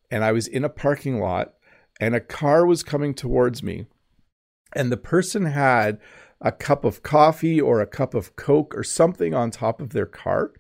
and 0.10 0.24
I 0.24 0.32
was 0.32 0.48
in 0.48 0.64
a 0.64 0.70
parking 0.70 1.20
lot 1.20 1.54
and 2.00 2.16
a 2.16 2.20
car 2.20 2.66
was 2.66 2.82
coming 2.82 3.14
towards 3.14 3.62
me 3.62 3.86
and 4.74 4.92
the 4.92 4.98
person 4.98 5.46
had 5.46 6.00
a 6.42 6.52
cup 6.52 6.86
of 6.86 7.04
coffee 7.04 7.60
or 7.60 7.82
a 7.82 7.88
cup 7.88 8.14
of 8.14 8.36
coke 8.36 8.76
or 8.76 8.84
something 8.84 9.34
on 9.34 9.50
top 9.50 9.82
of 9.82 9.90
their 9.90 10.06
car 10.06 10.52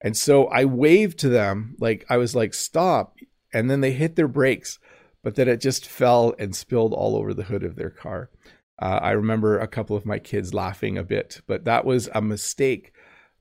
and 0.00 0.16
so 0.16 0.46
i 0.46 0.64
waved 0.64 1.18
to 1.18 1.28
them 1.28 1.74
like 1.78 2.04
i 2.08 2.16
was 2.16 2.34
like 2.34 2.54
stop. 2.54 3.16
And 3.50 3.70
then 3.70 3.80
they 3.80 3.92
hit 3.92 4.16
their 4.16 4.28
brakes 4.28 4.78
but 5.22 5.34
then 5.34 5.48
it 5.48 5.60
just 5.60 5.86
fell 5.86 6.34
and 6.38 6.54
spilled 6.54 6.92
all 6.92 7.16
over 7.16 7.34
the 7.34 7.44
hood 7.44 7.64
of 7.64 7.76
their 7.76 7.90
car. 7.90 8.30
Uh, 8.80 9.00
i 9.02 9.10
remember 9.10 9.58
a 9.58 9.66
couple 9.66 9.96
of 9.96 10.06
my 10.06 10.18
kids 10.18 10.52
laughing 10.52 10.98
a 10.98 11.02
bit 11.02 11.40
but 11.46 11.64
that 11.64 11.84
was 11.84 12.08
a 12.14 12.20
mistake 12.20 12.92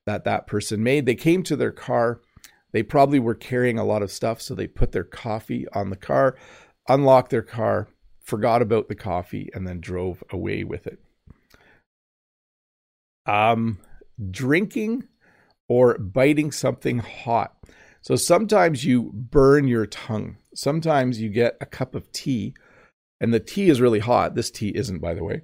that 0.05 0.23
that 0.23 0.47
person 0.47 0.81
made. 0.81 1.05
They 1.05 1.15
came 1.15 1.43
to 1.43 1.57
their 1.57 1.73
car. 1.73 2.21
They 2.71 2.81
probably 2.81 3.19
were 3.19 3.35
carrying 3.35 3.77
a 3.77 3.83
lot 3.83 4.01
of 4.01 4.09
stuff 4.09 4.41
so 4.41 4.55
they 4.55 4.67
put 4.67 4.93
their 4.93 5.03
coffee 5.03 5.67
on 5.73 5.89
the 5.89 5.97
car 5.97 6.37
unlocked 6.87 7.31
their 7.31 7.41
car, 7.41 7.87
forgot 8.21 8.61
about 8.61 8.87
the 8.87 8.95
coffee, 8.95 9.49
and 9.53 9.67
then 9.67 9.79
drove 9.79 10.23
away 10.31 10.63
with 10.63 10.87
it. 10.87 10.99
Um, 13.27 13.79
drinking 14.31 15.03
or 15.67 15.97
biting 15.97 16.51
something 16.51 16.99
hot. 16.99 17.53
So 18.01 18.15
sometimes 18.15 18.85
you 18.85 19.11
burn 19.13 19.67
your 19.67 19.85
tongue. 19.85 20.37
Sometimes 20.55 21.19
you 21.21 21.29
get 21.29 21.57
a 21.59 21.65
cup 21.65 21.93
of 21.93 22.11
tea, 22.11 22.53
and 23.19 23.33
the 23.33 23.39
tea 23.39 23.69
is 23.69 23.81
really 23.81 23.99
hot. 23.99 24.33
This 24.33 24.49
tea 24.49 24.69
isn't, 24.69 24.99
by 24.99 25.13
the 25.13 25.23
way. 25.23 25.41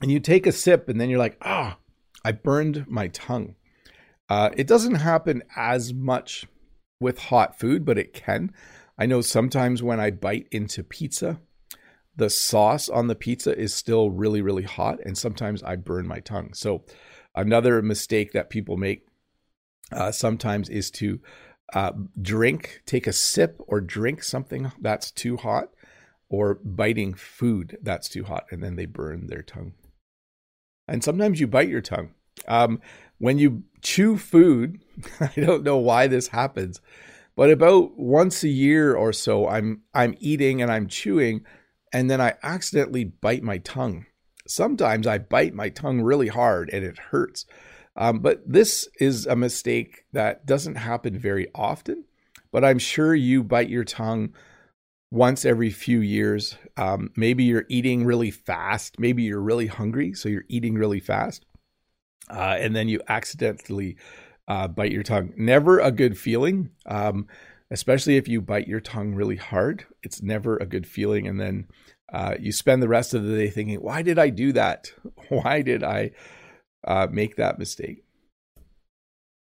And 0.00 0.10
you 0.10 0.20
take 0.20 0.46
a 0.46 0.52
sip, 0.52 0.88
and 0.88 1.00
then 1.00 1.10
you're 1.10 1.18
like, 1.18 1.36
ah, 1.42 1.78
I 2.24 2.32
burned 2.32 2.86
my 2.88 3.08
tongue. 3.08 3.56
Uh, 4.28 4.50
it 4.56 4.66
doesn't 4.66 4.94
happen 4.94 5.42
as 5.54 5.92
much 5.92 6.46
with 6.98 7.18
hot 7.18 7.58
food, 7.58 7.84
but 7.84 7.98
it 7.98 8.14
can. 8.14 8.52
I 8.98 9.06
know 9.06 9.20
sometimes 9.20 9.82
when 9.82 10.00
I 10.00 10.10
bite 10.10 10.48
into 10.50 10.82
pizza, 10.82 11.40
the 12.16 12.30
sauce 12.30 12.88
on 12.88 13.08
the 13.08 13.14
pizza 13.14 13.56
is 13.56 13.74
still 13.74 14.10
really, 14.10 14.42
really 14.42 14.62
hot, 14.62 14.98
and 15.04 15.16
sometimes 15.16 15.62
I 15.62 15.76
burn 15.76 16.06
my 16.06 16.20
tongue. 16.20 16.54
So, 16.54 16.84
another 17.34 17.82
mistake 17.82 18.32
that 18.32 18.50
people 18.50 18.76
make 18.76 19.06
uh, 19.92 20.12
sometimes 20.12 20.68
is 20.68 20.90
to 20.92 21.20
uh, 21.72 21.92
drink, 22.20 22.82
take 22.86 23.06
a 23.06 23.12
sip, 23.12 23.60
or 23.66 23.80
drink 23.80 24.22
something 24.22 24.72
that's 24.80 25.10
too 25.10 25.36
hot, 25.36 25.70
or 26.28 26.54
biting 26.64 27.14
food 27.14 27.78
that's 27.82 28.08
too 28.08 28.24
hot, 28.24 28.46
and 28.50 28.62
then 28.62 28.76
they 28.76 28.86
burn 28.86 29.26
their 29.26 29.42
tongue. 29.42 29.72
And 30.86 31.02
sometimes 31.02 31.40
you 31.40 31.46
bite 31.46 31.68
your 31.68 31.80
tongue. 31.80 32.10
Um, 32.46 32.80
when 33.18 33.38
you 33.38 33.64
chew 33.80 34.16
food, 34.16 34.80
I 35.20 35.32
don't 35.36 35.64
know 35.64 35.78
why 35.78 36.06
this 36.06 36.28
happens 36.28 36.80
but 37.36 37.50
about 37.50 37.98
once 37.98 38.44
a 38.44 38.48
year 38.48 38.94
or 38.94 39.12
so, 39.12 39.48
I'm 39.48 39.82
I'm 39.92 40.14
eating 40.20 40.62
and 40.62 40.70
I'm 40.70 40.86
chewing, 40.86 41.44
and 41.94 42.10
then 42.10 42.20
I 42.20 42.34
accidentally 42.42 43.04
bite 43.04 43.42
my 43.44 43.58
tongue. 43.58 44.06
Sometimes 44.46 45.06
I 45.06 45.18
bite 45.18 45.54
my 45.54 45.70
tongue 45.70 46.02
really 46.02 46.28
hard 46.28 46.68
and 46.70 46.84
it 46.84 46.98
hurts. 46.98 47.46
Um, 47.96 48.18
but 48.18 48.42
this 48.44 48.88
is 48.98 49.26
a 49.26 49.36
mistake 49.36 50.04
that 50.12 50.44
doesn't 50.44 50.74
happen 50.74 51.18
very 51.18 51.46
often. 51.54 52.04
But 52.50 52.64
I'm 52.64 52.80
sure 52.80 53.14
you 53.14 53.44
bite 53.44 53.70
your 53.70 53.84
tongue 53.84 54.34
once 55.12 55.44
every 55.44 55.70
few 55.70 56.00
years. 56.00 56.56
Um, 56.76 57.10
maybe 57.16 57.44
you're 57.44 57.66
eating 57.68 58.04
really 58.04 58.32
fast. 58.32 58.98
Maybe 58.98 59.22
you're 59.22 59.40
really 59.40 59.68
hungry, 59.68 60.12
so 60.14 60.28
you're 60.28 60.44
eating 60.48 60.74
really 60.74 61.00
fast. 61.00 61.46
Uh, 62.28 62.56
and 62.58 62.74
then 62.74 62.88
you 62.88 63.00
accidentally 63.06 63.96
uh, 64.48 64.66
bite 64.66 64.90
your 64.90 65.04
tongue. 65.04 65.32
Never 65.36 65.78
a 65.78 65.92
good 65.92 66.18
feeling, 66.18 66.70
um, 66.86 67.28
especially 67.74 68.16
if 68.16 68.28
you 68.28 68.40
bite 68.40 68.68
your 68.68 68.80
tongue 68.80 69.14
really 69.14 69.34
hard. 69.34 69.84
It's 70.04 70.22
never 70.22 70.56
a 70.56 70.64
good 70.64 70.86
feeling. 70.86 71.26
And 71.26 71.40
then 71.40 71.66
uh, 72.12 72.36
you 72.38 72.52
spend 72.52 72.80
the 72.80 72.88
rest 72.88 73.14
of 73.14 73.24
the 73.24 73.36
day 73.36 73.50
thinking, 73.50 73.80
why 73.80 74.02
did 74.02 74.16
I 74.16 74.30
do 74.30 74.52
that? 74.52 74.92
Why 75.28 75.62
did 75.62 75.82
I 75.82 76.12
uh, 76.86 77.08
make 77.10 77.34
that 77.36 77.58
mistake? 77.58 78.04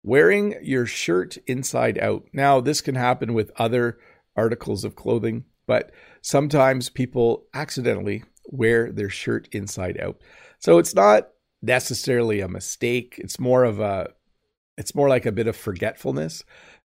Wearing 0.01 0.55
your 0.61 0.85
shirt 0.85 1.37
inside 1.45 1.97
out. 1.97 2.23
Now, 2.31 2.61
this 2.61 2.79
can 2.79 2.95
happen 2.95 3.33
with 3.33 3.51
other 3.57 3.97
articles 4.37 4.85
of 4.85 4.95
clothing, 4.95 5.43
but 5.67 5.91
sometimes 6.21 6.89
people 6.89 7.47
accidentally 7.53 8.23
wear 8.45 8.91
their 8.91 9.09
shirt 9.09 9.49
inside 9.51 9.99
out. 9.99 10.21
So 10.59 10.77
it's 10.77 10.95
not 10.95 11.31
necessarily 11.61 12.39
a 12.39 12.47
mistake. 12.47 13.15
It's 13.17 13.39
more 13.39 13.65
of 13.65 13.81
a 13.81 14.11
it's 14.77 14.95
more 14.95 15.09
like 15.09 15.25
a 15.25 15.31
bit 15.31 15.47
of 15.47 15.55
forgetfulness. 15.55 16.43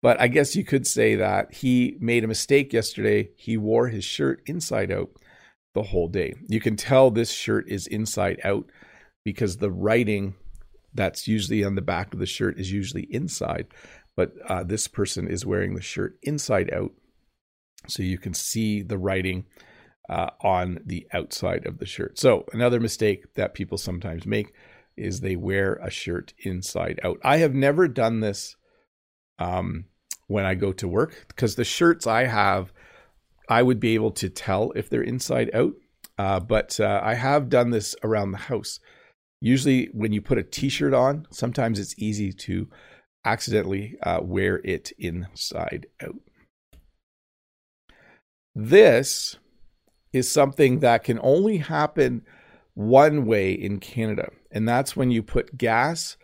But 0.03 0.19
I 0.19 0.27
guess 0.27 0.53
you 0.53 0.65
could 0.65 0.86
say 0.86 1.15
that 1.15 1.53
he 1.53 1.95
made 2.01 2.25
a 2.25 2.27
mistake 2.27 2.74
yesterday. 2.74 3.29
He 3.38 3.55
wore 3.55 3.88
his 3.88 4.03
shirt 4.03 4.43
inside 4.45 4.91
out 4.91 5.10
the 5.74 5.81
whole 5.81 6.10
day. 6.10 6.36
You 6.50 6.60
can 6.60 6.75
tell 6.75 7.10
this 7.10 7.31
shirt 7.31 7.69
is 7.69 7.88
inside 7.88 8.41
out 8.43 8.65
because 9.24 9.57
the 9.57 9.72
writing 9.72 10.36
that's 10.93 11.25
usually 11.25 11.63
on 11.63 11.75
the 11.75 11.81
back 11.81 12.13
of 12.13 12.19
the 12.19 12.25
shirt 12.25 12.60
is 12.60 12.69
usually 12.69 13.07
inside. 13.10 13.67
But 14.17 14.33
uh, 14.48 14.65
this 14.65 14.89
person 14.89 15.29
is 15.29 15.45
wearing 15.45 15.74
the 15.74 15.81
shirt 15.81 16.19
inside 16.22 16.72
out. 16.74 16.91
So 17.88 18.03
you 18.03 18.17
can 18.17 18.33
see 18.33 18.81
the 18.81 18.98
writing 18.98 19.45
uh, 20.10 20.31
on 20.41 20.79
the 20.86 21.07
outside 21.13 21.65
of 21.65 21.79
the 21.79 21.86
shirt. 21.86 22.19
So, 22.19 22.43
another 22.51 22.81
mistake 22.81 23.33
that 23.36 23.53
people 23.53 23.77
sometimes 23.77 24.25
make 24.25 24.53
is 24.98 25.22
they 25.22 25.38
wear 25.38 25.75
a 25.75 25.89
shirt 25.89 26.33
inside 26.39 27.00
out. 27.03 27.19
I 27.24 27.38
have 27.38 27.53
never 27.53 27.88
done 27.88 28.19
this 28.19 28.57
um, 29.39 29.86
when 30.27 30.46
I 30.46 30.56
go 30.56 30.72
to 30.74 30.88
work 30.88 31.25
because 31.27 31.56
the 31.56 31.63
shirts 31.63 32.08
I 32.08 32.25
have, 32.25 32.72
I 33.50 33.62
would 33.62 33.80
be 33.80 33.94
able 33.94 34.12
to 34.12 34.30
tell 34.30 34.72
if 34.75 34.89
they're 34.89 35.01
inside 35.01 35.50
out. 35.53 35.74
Uh, 36.18 36.39
but 36.39 36.80
uh, 36.80 37.01
I 37.03 37.15
have 37.15 37.50
done 37.50 37.72
this 37.72 37.96
around 38.03 38.32
the 38.32 38.38
house. 38.38 38.80
Usually, 39.42 39.89
when 39.94 40.13
you 40.13 40.22
put 40.22 40.38
a 40.38 40.44
t 40.44 40.70
shirt 40.70 40.94
on, 40.94 41.27
sometimes 41.32 41.80
it's 41.80 41.96
easy 41.98 42.32
to 42.32 42.70
accidentally 43.25 43.98
uh, 44.03 44.20
wear 44.22 44.62
it 44.63 44.92
inside 44.98 45.88
out. 46.01 46.15
This 48.56 49.38
is 50.13 50.32
something 50.32 50.80
that 50.80 51.03
can 51.03 51.20
only 51.24 51.58
happen 51.58 52.22
one 52.75 53.25
way 53.25 53.51
in 53.51 53.80
Canada, 53.80 54.30
and 54.51 54.68
that's 54.68 54.96
when 54.96 55.12
you 55.12 55.24
put 55.24 55.58
gas 55.58 56.15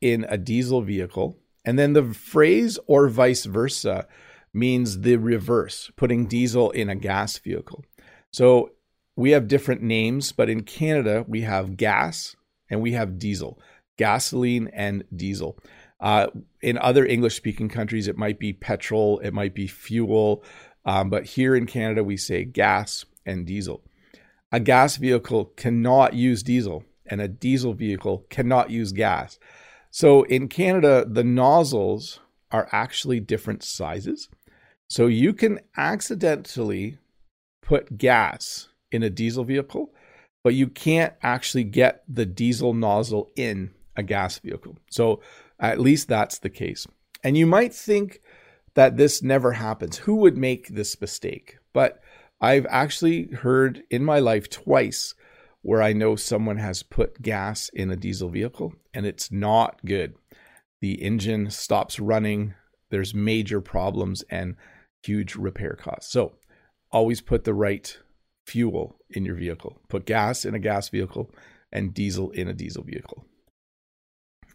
in 0.00 0.24
a 0.28 0.38
diesel 0.38 0.82
vehicle. 0.82 1.39
And 1.64 1.78
then 1.78 1.92
the 1.92 2.14
phrase 2.14 2.78
or 2.86 3.08
vice 3.08 3.44
versa 3.44 4.06
means 4.52 5.00
the 5.00 5.16
reverse, 5.16 5.90
putting 5.96 6.26
diesel 6.26 6.70
in 6.70 6.88
a 6.88 6.96
gas 6.96 7.38
vehicle. 7.38 7.84
So 8.32 8.72
we 9.16 9.30
have 9.32 9.48
different 9.48 9.82
names, 9.82 10.32
but 10.32 10.48
in 10.48 10.62
Canada, 10.62 11.24
we 11.28 11.42
have 11.42 11.76
gas 11.76 12.34
and 12.68 12.80
we 12.80 12.92
have 12.92 13.18
diesel, 13.18 13.60
gasoline 13.96 14.68
and 14.72 15.04
diesel. 15.14 15.58
Uh, 16.00 16.28
in 16.62 16.78
other 16.78 17.04
English 17.04 17.36
speaking 17.36 17.68
countries, 17.68 18.08
it 18.08 18.16
might 18.16 18.38
be 18.38 18.52
petrol, 18.52 19.18
it 19.18 19.34
might 19.34 19.54
be 19.54 19.66
fuel. 19.66 20.42
Um, 20.84 21.10
but 21.10 21.26
here 21.26 21.54
in 21.54 21.66
Canada, 21.66 22.02
we 22.02 22.16
say 22.16 22.44
gas 22.44 23.04
and 23.26 23.46
diesel 23.46 23.82
a 24.52 24.60
gas 24.60 24.96
vehicle 24.96 25.46
cannot 25.56 26.14
use 26.14 26.42
diesel 26.42 26.84
and 27.06 27.20
a 27.20 27.28
diesel 27.28 27.72
vehicle 27.72 28.26
cannot 28.30 28.70
use 28.70 28.92
gas. 28.92 29.38
So 29.90 30.22
in 30.22 30.48
Canada, 30.48 31.04
the 31.08 31.24
nozzles 31.24 32.20
are 32.50 32.68
actually 32.72 33.20
different 33.20 33.62
sizes. 33.62 34.28
So 34.88 35.06
you 35.06 35.32
can 35.32 35.60
accidentally 35.76 36.98
put 37.62 37.98
gas 37.98 38.68
in 38.90 39.02
a 39.02 39.10
diesel 39.10 39.44
vehicle, 39.44 39.92
but 40.42 40.54
you 40.54 40.66
can't 40.66 41.14
actually 41.22 41.64
get 41.64 42.02
the 42.08 42.26
diesel 42.26 42.74
nozzle 42.74 43.30
in 43.36 43.70
a 43.96 44.02
gas 44.02 44.38
vehicle. 44.38 44.76
So 44.90 45.20
at 45.58 45.80
least 45.80 46.08
that's 46.08 46.38
the 46.38 46.50
case. 46.50 46.86
And 47.22 47.36
you 47.36 47.46
might 47.46 47.74
think 47.74 48.20
that 48.74 48.96
this 48.96 49.22
never 49.22 49.52
happens. 49.52 49.98
Who 49.98 50.16
would 50.16 50.36
make 50.36 50.68
this 50.68 51.00
mistake? 51.00 51.58
But 51.72 52.00
I've 52.40 52.66
actually 52.70 53.26
heard 53.26 53.82
in 53.90 54.04
my 54.04 54.18
life 54.18 54.48
twice 54.48 55.14
where 55.62 55.82
I 55.82 55.92
know 55.92 56.16
someone 56.16 56.56
has 56.56 56.82
put 56.82 57.22
gas 57.22 57.68
in 57.72 57.90
a 57.90 57.96
diesel 57.96 58.28
vehicle 58.28 58.74
and 58.94 59.06
it's 59.06 59.30
not 59.30 59.84
good. 59.84 60.14
the 60.80 61.02
engine 61.02 61.50
stops 61.50 62.00
running, 62.00 62.54
there's 62.90 63.14
major 63.14 63.60
problems 63.60 64.22
and 64.30 64.56
huge 65.02 65.36
repair 65.36 65.76
costs. 65.78 66.10
So 66.10 66.32
always 66.90 67.20
put 67.20 67.44
the 67.44 67.52
right 67.52 67.98
fuel 68.46 68.96
in 69.10 69.24
your 69.24 69.34
vehicle. 69.34 69.80
Put 69.88 70.06
gas 70.06 70.44
in 70.44 70.54
a 70.54 70.58
gas 70.58 70.88
vehicle 70.88 71.30
and 71.72 71.94
diesel 71.94 72.30
in 72.30 72.48
a 72.48 72.54
diesel 72.54 72.82
vehicle. 72.82 73.24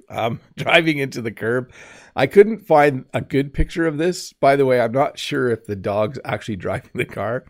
Um, 0.10 0.40
driving 0.58 0.98
into 0.98 1.22
the 1.22 1.32
curb, 1.32 1.72
I 2.16 2.28
couldn't 2.28 2.60
find 2.60 3.06
a 3.14 3.22
good 3.22 3.54
picture 3.54 3.88
of 3.88 3.98
this. 3.98 4.34
By 4.34 4.56
the 4.56 4.66
way, 4.66 4.82
I'm 4.82 4.92
not 4.92 5.18
sure 5.18 5.50
if 5.50 5.66
the 5.66 5.76
dog's 5.76 6.20
actually 6.26 6.56
driving 6.66 6.92
the 6.94 7.06
car, 7.06 7.46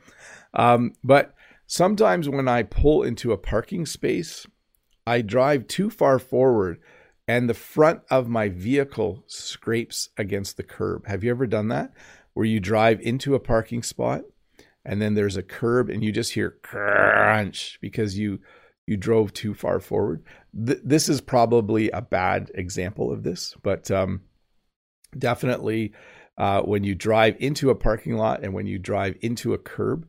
um, 0.54 0.94
but 1.04 1.34
sometimes 1.68 2.30
when 2.30 2.48
I 2.48 2.64
pull 2.64 3.04
into 3.04 3.32
a 3.32 3.38
parking 3.38 3.86
space, 3.86 4.46
I 5.08 5.22
drive 5.22 5.68
too 5.68 5.90
far 5.90 6.20
forward 6.20 6.80
and 7.28 7.50
the 7.50 7.54
front 7.54 8.02
of 8.10 8.28
my 8.28 8.50
vehicle 8.50 9.24
scrapes 9.28 10.10
against 10.18 10.58
the 10.58 10.64
curb. 10.64 11.08
Have 11.08 11.24
you 11.24 11.32
ever 11.32 11.48
done 11.48 11.70
that? 11.70 11.94
Where 12.34 12.46
you 12.46 12.60
drive 12.60 13.00
into 13.02 13.36
a 13.36 13.40
parking 13.40 13.84
spot 13.84 14.24
and 14.84 15.02
then 15.02 15.16
there's 15.16 15.38
a 15.38 15.44
curb 15.44 15.90
and 15.90 16.04
you 16.04 16.12
just 16.12 16.34
hear 16.34 16.58
crunch 16.62 17.80
because 17.82 18.18
you 18.18 18.40
you 18.88 18.98
drove 18.98 19.34
too 19.34 19.56
far 19.56 19.80
forward. 19.80 20.24
Th- 20.66 20.80
this 20.84 21.10
is 21.10 21.20
probably 21.20 21.90
a 21.90 22.02
bad 22.02 22.52
example 22.54 23.12
of 23.12 23.24
this, 23.24 23.56
but 23.64 23.90
um, 23.90 24.22
definitely 25.18 25.94
uh, 26.38 26.62
when 26.62 26.84
you 26.84 26.94
drive 26.94 27.36
into 27.40 27.72
a 27.72 27.76
parking 27.76 28.16
lot 28.16 28.44
and 28.44 28.54
when 28.54 28.68
you 28.68 28.78
drive 28.78 29.18
into 29.22 29.56
a 29.56 29.58
curb, 29.58 30.08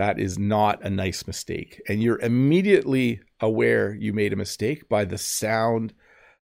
that 0.00 0.18
is 0.18 0.38
not 0.38 0.82
a 0.82 0.88
nice 0.88 1.26
mistake. 1.26 1.82
And 1.86 2.02
you're 2.02 2.18
immediately 2.20 3.20
aware 3.38 3.94
you 3.94 4.14
made 4.14 4.32
a 4.32 4.36
mistake 4.36 4.88
by 4.88 5.04
the 5.04 5.18
sound 5.18 5.92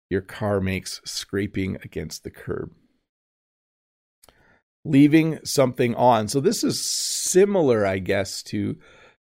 your 0.09 0.19
car 0.19 0.59
makes 0.59 0.99
scraping 1.05 1.77
against 1.81 2.25
the 2.25 2.31
curb. 2.31 2.73
Leaving 4.83 5.39
something 5.45 5.95
on. 5.95 6.27
So 6.27 6.41
this 6.41 6.65
is 6.65 6.83
similar, 6.83 7.85
I 7.85 7.99
guess, 7.99 8.43
to, 8.43 8.75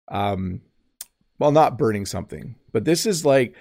um, 0.09 0.61
well, 1.39 1.53
not 1.53 1.79
burning 1.79 2.05
something, 2.05 2.57
but 2.73 2.85
this 2.85 3.07
is 3.07 3.25
like 3.25 3.55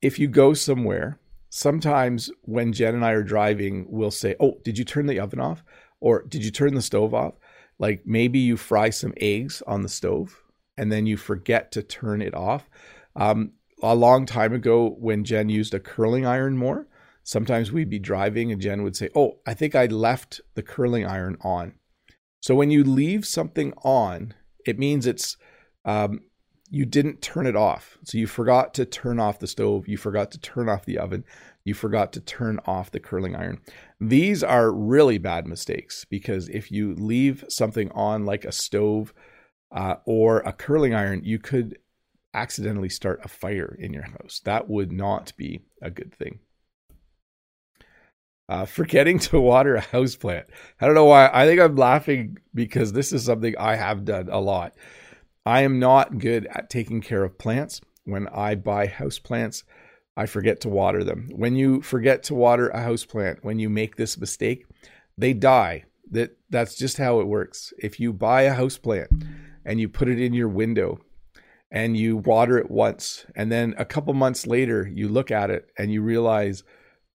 if 0.00 0.16
you 0.16 0.28
go 0.28 0.54
somewhere. 0.54 1.18
Sometimes 1.50 2.30
when 2.42 2.72
Jen 2.72 2.94
and 2.94 3.04
I 3.04 3.10
are 3.10 3.24
driving, 3.24 3.86
we'll 3.88 4.12
say, 4.12 4.36
"Oh, 4.38 4.58
did 4.64 4.78
you 4.78 4.84
turn 4.84 5.06
the 5.06 5.18
oven 5.18 5.40
off?" 5.40 5.64
or 5.98 6.22
"Did 6.22 6.44
you 6.44 6.52
turn 6.52 6.74
the 6.74 6.82
stove 6.82 7.12
off?" 7.12 7.34
Like 7.78 8.02
maybe 8.04 8.38
you 8.38 8.56
fry 8.56 8.90
some 8.90 9.14
eggs 9.16 9.62
on 9.66 9.82
the 9.82 9.88
stove 9.88 10.42
and 10.76 10.90
then 10.90 11.06
you 11.06 11.16
forget 11.16 11.72
to 11.72 11.82
turn 11.82 12.22
it 12.22 12.34
off. 12.34 12.68
Um, 13.16 13.52
a 13.82 13.94
long 13.94 14.26
time 14.26 14.52
ago 14.52 14.96
when 14.98 15.24
Jen 15.24 15.48
used 15.48 15.74
a 15.74 15.80
curling 15.80 16.24
iron 16.24 16.56
more, 16.56 16.86
sometimes 17.24 17.72
we'd 17.72 17.90
be 17.90 17.98
driving 17.98 18.52
and 18.52 18.60
Jen 18.60 18.82
would 18.82 18.96
say, 18.96 19.08
Oh, 19.14 19.38
I 19.46 19.54
think 19.54 19.74
I 19.74 19.86
left 19.86 20.40
the 20.54 20.62
curling 20.62 21.06
iron 21.06 21.36
on. 21.42 21.74
So 22.40 22.54
when 22.54 22.70
you 22.70 22.84
leave 22.84 23.26
something 23.26 23.72
on, 23.84 24.34
it 24.66 24.78
means 24.78 25.06
it's 25.06 25.36
um, 25.84 26.20
you 26.70 26.86
didn't 26.86 27.20
turn 27.20 27.46
it 27.46 27.54
off. 27.54 27.98
So 28.04 28.18
you 28.18 28.26
forgot 28.26 28.72
to 28.74 28.86
turn 28.86 29.20
off 29.20 29.38
the 29.38 29.46
stove, 29.46 29.88
you 29.88 29.96
forgot 29.96 30.30
to 30.32 30.40
turn 30.40 30.68
off 30.68 30.84
the 30.84 30.98
oven, 30.98 31.24
you 31.64 31.74
forgot 31.74 32.12
to 32.12 32.20
turn 32.20 32.58
off 32.66 32.90
the 32.90 33.00
curling 33.00 33.36
iron. 33.36 33.60
These 34.00 34.42
are 34.42 34.72
really 34.72 35.18
bad 35.18 35.46
mistakes 35.46 36.04
because 36.04 36.48
if 36.48 36.70
you 36.72 36.94
leave 36.94 37.44
something 37.48 37.90
on 37.92 38.24
like 38.24 38.44
a 38.44 38.52
stove 38.52 39.14
uh, 39.74 39.96
or 40.04 40.38
a 40.40 40.52
curling 40.52 40.94
iron, 40.94 41.22
you 41.24 41.38
could 41.38 41.78
accidentally 42.34 42.88
start 42.88 43.20
a 43.24 43.28
fire 43.28 43.76
in 43.78 43.92
your 43.92 44.04
house. 44.04 44.40
That 44.44 44.68
would 44.68 44.92
not 44.92 45.32
be 45.36 45.62
a 45.80 45.90
good 45.90 46.14
thing. 46.14 46.40
Uh, 48.48 48.66
forgetting 48.66 49.18
to 49.18 49.40
water 49.40 49.76
a 49.76 49.80
house 49.80 50.16
plant. 50.16 50.46
I 50.80 50.86
don't 50.86 50.94
know 50.94 51.04
why. 51.04 51.30
I 51.32 51.46
think 51.46 51.60
I'm 51.60 51.76
laughing 51.76 52.38
because 52.54 52.92
this 52.92 53.12
is 53.12 53.24
something 53.24 53.54
I 53.56 53.76
have 53.76 54.04
done 54.04 54.28
a 54.30 54.40
lot. 54.40 54.74
I 55.46 55.62
am 55.62 55.78
not 55.78 56.18
good 56.18 56.46
at 56.50 56.70
taking 56.70 57.00
care 57.00 57.24
of 57.24 57.38
plants. 57.38 57.80
When 58.04 58.26
I 58.28 58.56
buy 58.56 58.86
house 58.88 59.18
plants, 59.18 59.64
I 60.16 60.26
forget 60.26 60.60
to 60.62 60.68
water 60.68 61.04
them. 61.04 61.30
When 61.34 61.56
you 61.56 61.80
forget 61.82 62.22
to 62.24 62.34
water 62.34 62.68
a 62.68 62.82
house 62.82 63.04
plant, 63.04 63.38
when 63.42 63.58
you 63.58 63.70
make 63.70 63.96
this 63.96 64.18
mistake, 64.18 64.66
they 65.16 65.32
die. 65.32 65.84
That 66.10 66.36
that's 66.50 66.76
just 66.76 66.98
how 66.98 67.20
it 67.20 67.26
works. 67.26 67.72
If 67.78 67.98
you 67.98 68.12
buy 68.12 68.42
a 68.42 68.52
house 68.52 68.76
plant 68.76 69.10
and 69.64 69.80
you 69.80 69.88
put 69.88 70.08
it 70.08 70.20
in 70.20 70.34
your 70.34 70.48
window 70.48 70.98
and 71.72 71.96
you 71.96 72.18
water 72.18 72.58
it 72.58 72.70
once 72.70 73.24
and 73.34 73.50
then 73.50 73.74
a 73.78 73.84
couple 73.84 74.12
months 74.12 74.46
later 74.46 74.88
you 74.92 75.08
look 75.08 75.30
at 75.30 75.50
it 75.50 75.70
and 75.78 75.90
you 75.90 76.02
realize 76.02 76.62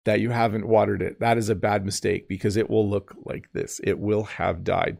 that 0.04 0.20
you 0.20 0.30
haven't 0.30 0.66
watered 0.66 1.02
it 1.02 1.20
that 1.20 1.36
is 1.36 1.48
a 1.48 1.54
bad 1.54 1.84
mistake 1.84 2.26
because 2.26 2.56
it 2.56 2.70
will 2.70 2.88
look 2.88 3.14
like 3.24 3.52
this 3.52 3.80
it 3.84 3.98
will 3.98 4.24
have 4.24 4.64
died 4.64 4.96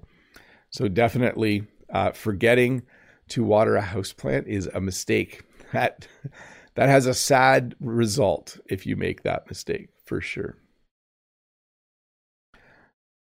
so 0.71 0.89
definitely 0.89 1.67
uh, 1.91 2.11
forgetting 2.11 2.83
to 3.29 3.43
water 3.43 3.77
a 3.77 3.81
house 3.81 4.13
plant 4.13 4.47
is 4.47 4.67
a 4.75 4.81
mistake 4.81 5.43
that 5.73 6.07
that 6.77 6.89
has 6.89 7.07
a 7.07 7.15
sad 7.15 7.75
result 7.81 8.59
if 8.67 8.87
you 8.87 8.97
make 8.97 9.23
that 9.23 9.47
mistake 9.49 9.89
for 10.05 10.21
sure 10.21 10.59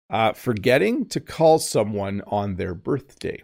uh, 0.10 0.34
forgetting 0.34 1.08
to 1.08 1.20
call 1.20 1.58
someone 1.58 2.22
on 2.28 2.56
their 2.56 2.76
birthday 2.76 3.42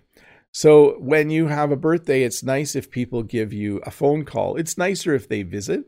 so 0.52 0.96
when 1.00 1.30
you 1.30 1.48
have 1.48 1.72
a 1.72 1.78
birthday, 1.78 2.24
it's 2.24 2.44
nice 2.44 2.76
if 2.76 2.90
people 2.90 3.22
give 3.24 3.54
you 3.54 3.78
a 3.86 3.92
phone 3.92 4.26
call. 4.26 4.56
It's 4.56 4.78
nicer 4.78 5.14
if 5.14 5.30
they 5.30 5.44
visit, 5.44 5.84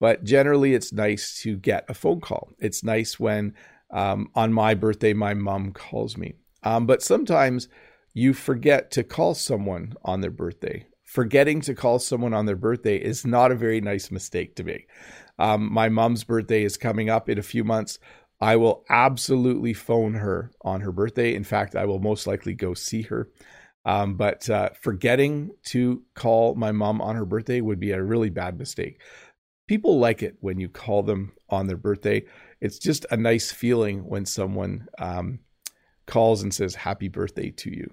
but 0.00 0.24
generally 0.24 0.74
it's 0.74 0.92
nice 0.92 1.40
to 1.42 1.56
get 1.56 1.84
a 1.88 1.94
phone 1.94 2.20
call. 2.20 2.52
It's 2.58 2.82
nice 2.82 3.20
when 3.20 3.54
um, 3.90 4.28
on 4.34 4.52
my 4.52 4.74
birthday, 4.74 5.12
my 5.12 5.34
mom 5.34 5.72
calls 5.72 6.16
me. 6.16 6.34
Um, 6.62 6.86
but 6.86 7.02
sometimes 7.02 7.68
you 8.14 8.32
forget 8.32 8.90
to 8.92 9.04
call 9.04 9.34
someone 9.34 9.94
on 10.04 10.20
their 10.20 10.30
birthday. 10.30 10.86
Forgetting 11.08 11.62
to 11.62 11.74
call 11.74 11.98
someone 11.98 12.34
on 12.34 12.44
their 12.44 12.54
birthday 12.54 12.98
is 12.98 13.24
not 13.24 13.50
a 13.50 13.56
very 13.56 13.80
nice 13.80 14.10
mistake 14.10 14.54
to 14.56 14.62
make. 14.62 14.90
Um, 15.38 15.72
my 15.72 15.88
mom's 15.88 16.22
birthday 16.22 16.64
is 16.64 16.76
coming 16.76 17.08
up 17.08 17.30
in 17.30 17.38
a 17.38 17.42
few 17.42 17.64
months. 17.64 17.98
I 18.42 18.56
will 18.56 18.84
absolutely 18.90 19.72
phone 19.72 20.12
her 20.12 20.50
on 20.60 20.82
her 20.82 20.92
birthday. 20.92 21.34
In 21.34 21.44
fact, 21.44 21.74
I 21.74 21.86
will 21.86 21.98
most 21.98 22.26
likely 22.26 22.52
go 22.52 22.74
see 22.74 23.00
her. 23.02 23.30
Um, 23.86 24.16
but 24.16 24.50
uh, 24.50 24.68
forgetting 24.82 25.52
to 25.68 26.02
call 26.14 26.54
my 26.56 26.72
mom 26.72 27.00
on 27.00 27.16
her 27.16 27.24
birthday 27.24 27.62
would 27.62 27.80
be 27.80 27.92
a 27.92 28.02
really 28.02 28.28
bad 28.28 28.58
mistake. 28.58 29.00
People 29.66 29.98
like 29.98 30.22
it 30.22 30.36
when 30.40 30.60
you 30.60 30.68
call 30.68 31.02
them 31.02 31.32
on 31.48 31.68
their 31.68 31.78
birthday. 31.78 32.22
It's 32.60 32.78
just 32.78 33.06
a 33.10 33.16
nice 33.16 33.50
feeling 33.50 34.00
when 34.00 34.26
someone 34.26 34.88
um, 34.98 35.38
calls 36.06 36.42
and 36.42 36.52
says 36.52 36.74
happy 36.74 37.08
birthday 37.08 37.50
to 37.52 37.70
you. 37.70 37.90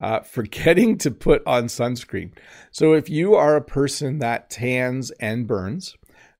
Uh, 0.00 0.20
forgetting 0.22 0.96
to 0.98 1.10
put 1.10 1.42
on 1.46 1.64
sunscreen. 1.64 2.32
So, 2.70 2.92
if 2.92 3.08
you 3.08 3.34
are 3.34 3.56
a 3.56 3.64
person 3.64 4.18
that 4.20 4.50
tans 4.50 5.10
and 5.12 5.46
burns, 5.46 5.96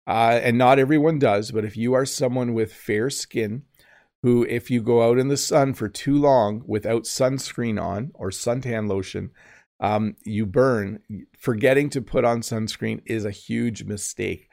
uh, 0.07 0.41
and 0.43 0.57
not 0.57 0.79
everyone 0.79 1.19
does, 1.19 1.51
but 1.51 1.65
if 1.65 1.77
you 1.77 1.93
are 1.93 2.07
someone 2.07 2.55
with 2.55 2.73
fair 2.73 3.11
skin, 3.11 3.65
who, 4.23 4.45
if 4.45 4.71
you 4.71 4.83
go 4.83 5.03
out 5.09 5.19
in 5.19 5.29
the 5.29 5.37
sun 5.37 5.75
for 5.75 5.89
too 5.89 6.17
long 6.17 6.63
without 6.67 7.05
sunscreen 7.05 7.81
on 7.81 8.11
or 8.15 8.31
suntan 8.31 8.89
lotion, 8.89 9.31
um, 9.81 10.17
you 10.25 10.45
burn. 10.45 11.01
Forgetting 11.37 11.91
to 11.91 12.03
put 12.03 12.25
on 12.25 12.41
sunscreen 12.41 13.01
is 13.07 13.25
a 13.25 13.31
huge 13.31 13.85
mistake. 13.85 14.49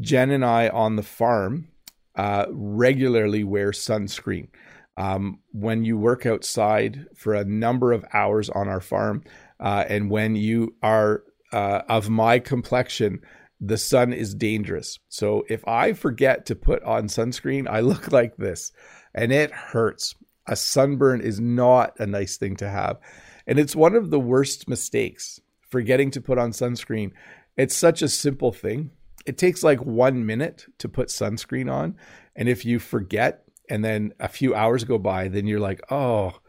Jen 0.00 0.30
and 0.30 0.44
I 0.44 0.68
on 0.68 0.96
the 0.96 1.02
farm 1.02 1.68
uh, 2.14 2.46
regularly 2.50 3.44
wear 3.44 3.70
sunscreen. 3.70 4.48
Um, 4.96 5.40
when 5.52 5.84
you 5.84 5.98
work 5.98 6.24
outside 6.24 7.06
for 7.14 7.34
a 7.34 7.44
number 7.44 7.92
of 7.92 8.04
hours 8.12 8.48
on 8.48 8.68
our 8.68 8.80
farm, 8.80 9.24
uh, 9.60 9.84
and 9.88 10.10
when 10.10 10.36
you 10.36 10.74
are 10.82 11.22
uh, 11.52 11.82
of 11.88 12.08
my 12.08 12.38
complexion, 12.38 13.20
the 13.60 13.78
sun 13.78 14.12
is 14.12 14.34
dangerous. 14.34 14.98
So 15.08 15.44
if 15.48 15.66
I 15.66 15.92
forget 15.92 16.46
to 16.46 16.54
put 16.54 16.82
on 16.82 17.08
sunscreen, 17.08 17.68
I 17.68 17.80
look 17.80 18.12
like 18.12 18.36
this 18.36 18.72
and 19.14 19.32
it 19.32 19.50
hurts. 19.50 20.14
A 20.46 20.56
sunburn 20.56 21.20
is 21.20 21.40
not 21.40 21.98
a 21.98 22.06
nice 22.06 22.36
thing 22.36 22.56
to 22.56 22.68
have. 22.68 22.98
And 23.46 23.58
it's 23.58 23.74
one 23.74 23.94
of 23.94 24.10
the 24.10 24.20
worst 24.20 24.68
mistakes, 24.68 25.40
forgetting 25.60 26.10
to 26.12 26.20
put 26.20 26.38
on 26.38 26.50
sunscreen. 26.50 27.12
It's 27.56 27.74
such 27.74 28.02
a 28.02 28.08
simple 28.08 28.52
thing. 28.52 28.90
It 29.24 29.38
takes 29.38 29.64
like 29.64 29.84
one 29.84 30.26
minute 30.26 30.66
to 30.78 30.88
put 30.88 31.08
sunscreen 31.08 31.72
on. 31.72 31.96
And 32.36 32.48
if 32.48 32.64
you 32.64 32.78
forget 32.78 33.45
and 33.68 33.84
then 33.84 34.12
a 34.20 34.28
few 34.28 34.54
hours 34.54 34.84
go 34.84 34.98
by, 34.98 35.28
then 35.28 35.46
you're 35.46 35.60
like, 35.60 35.80
oh, 35.90 36.40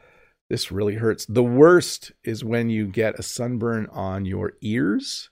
this 0.49 0.71
really 0.71 0.95
hurts. 0.95 1.25
The 1.25 1.43
worst 1.43 2.11
is 2.23 2.43
when 2.43 2.69
you 2.69 2.87
get 2.87 3.19
a 3.19 3.23
sunburn 3.23 3.87
on 3.91 4.25
your 4.25 4.53
ears 4.61 5.29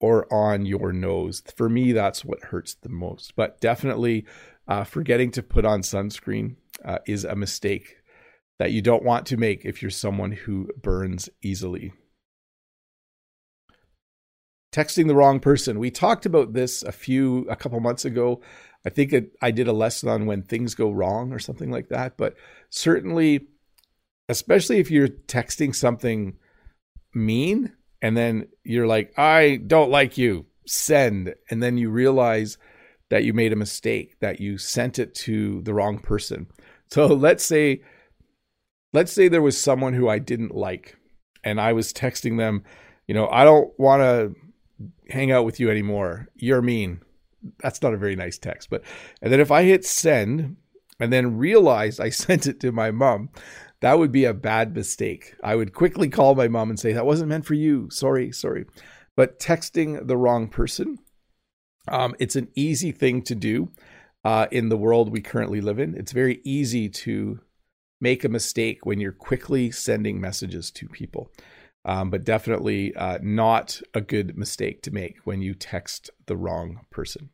or 0.00 0.32
on 0.32 0.66
your 0.66 0.92
nose. 0.92 1.42
For 1.56 1.68
me, 1.68 1.92
that's 1.92 2.24
what 2.24 2.44
hurts 2.44 2.74
the 2.74 2.88
most. 2.88 3.34
But 3.36 3.60
definitely 3.60 4.26
uh, 4.68 4.84
forgetting 4.84 5.30
to 5.32 5.42
put 5.42 5.64
on 5.64 5.82
sunscreen 5.82 6.56
uh, 6.84 6.98
is 7.06 7.24
a 7.24 7.36
mistake 7.36 7.96
that 8.58 8.72
you 8.72 8.82
don't 8.82 9.04
want 9.04 9.26
to 9.26 9.36
make 9.36 9.64
if 9.64 9.80
you're 9.80 9.90
someone 9.90 10.32
who 10.32 10.68
burns 10.80 11.28
easily. 11.42 11.92
texting 14.72 15.06
the 15.06 15.14
wrong 15.14 15.38
person. 15.38 15.78
We 15.78 15.90
talked 15.90 16.26
about 16.26 16.54
this 16.54 16.82
a 16.82 16.92
few, 16.92 17.46
a 17.48 17.56
couple 17.56 17.78
months 17.80 18.04
ago. 18.04 18.40
I 18.84 18.90
think 18.90 19.12
it, 19.12 19.36
I 19.40 19.50
did 19.50 19.68
a 19.68 19.72
lesson 19.72 20.08
on 20.08 20.26
when 20.26 20.42
things 20.42 20.74
go 20.74 20.90
wrong 20.90 21.32
or 21.32 21.38
something 21.38 21.70
like 21.70 21.88
that. 21.88 22.16
But 22.16 22.34
certainly, 22.70 23.46
especially 24.28 24.78
if 24.78 24.90
you're 24.90 25.08
texting 25.08 25.74
something 25.74 26.36
mean 27.14 27.72
and 28.00 28.16
then 28.16 28.48
you're 28.64 28.86
like, 28.86 29.16
I 29.18 29.60
don't 29.66 29.90
like 29.90 30.18
you, 30.18 30.46
send. 30.66 31.34
And 31.50 31.62
then 31.62 31.78
you 31.78 31.90
realize 31.90 32.58
that 33.10 33.24
you 33.24 33.32
made 33.32 33.52
a 33.52 33.56
mistake, 33.56 34.18
that 34.20 34.40
you 34.40 34.58
sent 34.58 34.98
it 34.98 35.14
to 35.14 35.62
the 35.62 35.74
wrong 35.74 35.98
person. 35.98 36.46
So 36.90 37.06
let's 37.06 37.44
say, 37.44 37.82
let's 38.92 39.12
say 39.12 39.28
there 39.28 39.42
was 39.42 39.60
someone 39.60 39.94
who 39.94 40.08
I 40.08 40.18
didn't 40.18 40.54
like 40.54 40.96
and 41.44 41.60
I 41.60 41.72
was 41.72 41.92
texting 41.92 42.38
them, 42.38 42.64
you 43.06 43.14
know, 43.14 43.28
I 43.28 43.44
don't 43.44 43.70
want 43.78 44.02
to 44.02 44.34
hang 45.10 45.30
out 45.30 45.44
with 45.44 45.60
you 45.60 45.70
anymore. 45.70 46.28
You're 46.34 46.62
mean. 46.62 47.00
That's 47.60 47.82
not 47.82 47.94
a 47.94 47.98
very 47.98 48.16
nice 48.16 48.38
text. 48.38 48.70
But, 48.70 48.82
and 49.20 49.32
then 49.32 49.40
if 49.40 49.50
I 49.50 49.64
hit 49.64 49.84
send 49.84 50.56
and 51.00 51.12
then 51.12 51.36
realize 51.36 52.00
I 52.00 52.08
sent 52.24 52.46
it 52.46 52.60
to 52.60 52.72
my 52.72 52.90
mom, 52.90 53.30
that 53.80 53.98
would 53.98 54.12
be 54.12 54.24
a 54.24 54.34
bad 54.34 54.74
mistake. 54.74 55.34
I 55.42 55.56
would 55.56 55.72
quickly 55.74 56.08
call 56.08 56.34
my 56.34 56.48
mom 56.48 56.70
and 56.70 56.78
say, 56.78 56.92
that 56.92 57.06
wasn't 57.06 57.30
meant 57.30 57.46
for 57.46 57.54
you. 57.54 57.88
Sorry, 57.90 58.30
sorry. 58.32 58.64
But 59.16 59.38
texting 59.40 60.06
the 60.06 60.16
wrong 60.16 60.48
person, 60.48 60.98
um, 61.88 62.14
it's 62.18 62.36
an 62.36 62.48
easy 62.54 62.92
thing 62.92 63.22
to 63.22 63.34
do 63.34 63.70
uh, 64.24 64.46
in 64.50 64.68
the 64.68 64.76
world 64.76 65.10
we 65.10 65.20
currently 65.20 65.60
live 65.60 65.78
in. 65.78 65.96
It's 65.96 66.12
very 66.12 66.40
easy 66.44 66.88
to 66.88 67.40
make 68.00 68.24
a 68.24 68.28
mistake 68.28 68.86
when 68.86 69.00
you're 69.00 69.12
quickly 69.12 69.70
sending 69.70 70.20
messages 70.20 70.70
to 70.72 70.88
people 70.88 71.30
um, 71.84 72.10
but 72.10 72.24
definitely 72.24 72.94
uh, 72.94 73.18
not 73.22 73.80
a 73.94 74.00
good 74.00 74.36
mistake 74.36 74.82
to 74.82 74.90
make 74.90 75.18
when 75.24 75.42
you 75.42 75.54
text 75.54 76.10
the 76.26 76.36
wrong 76.36 76.80
person. 76.90 77.30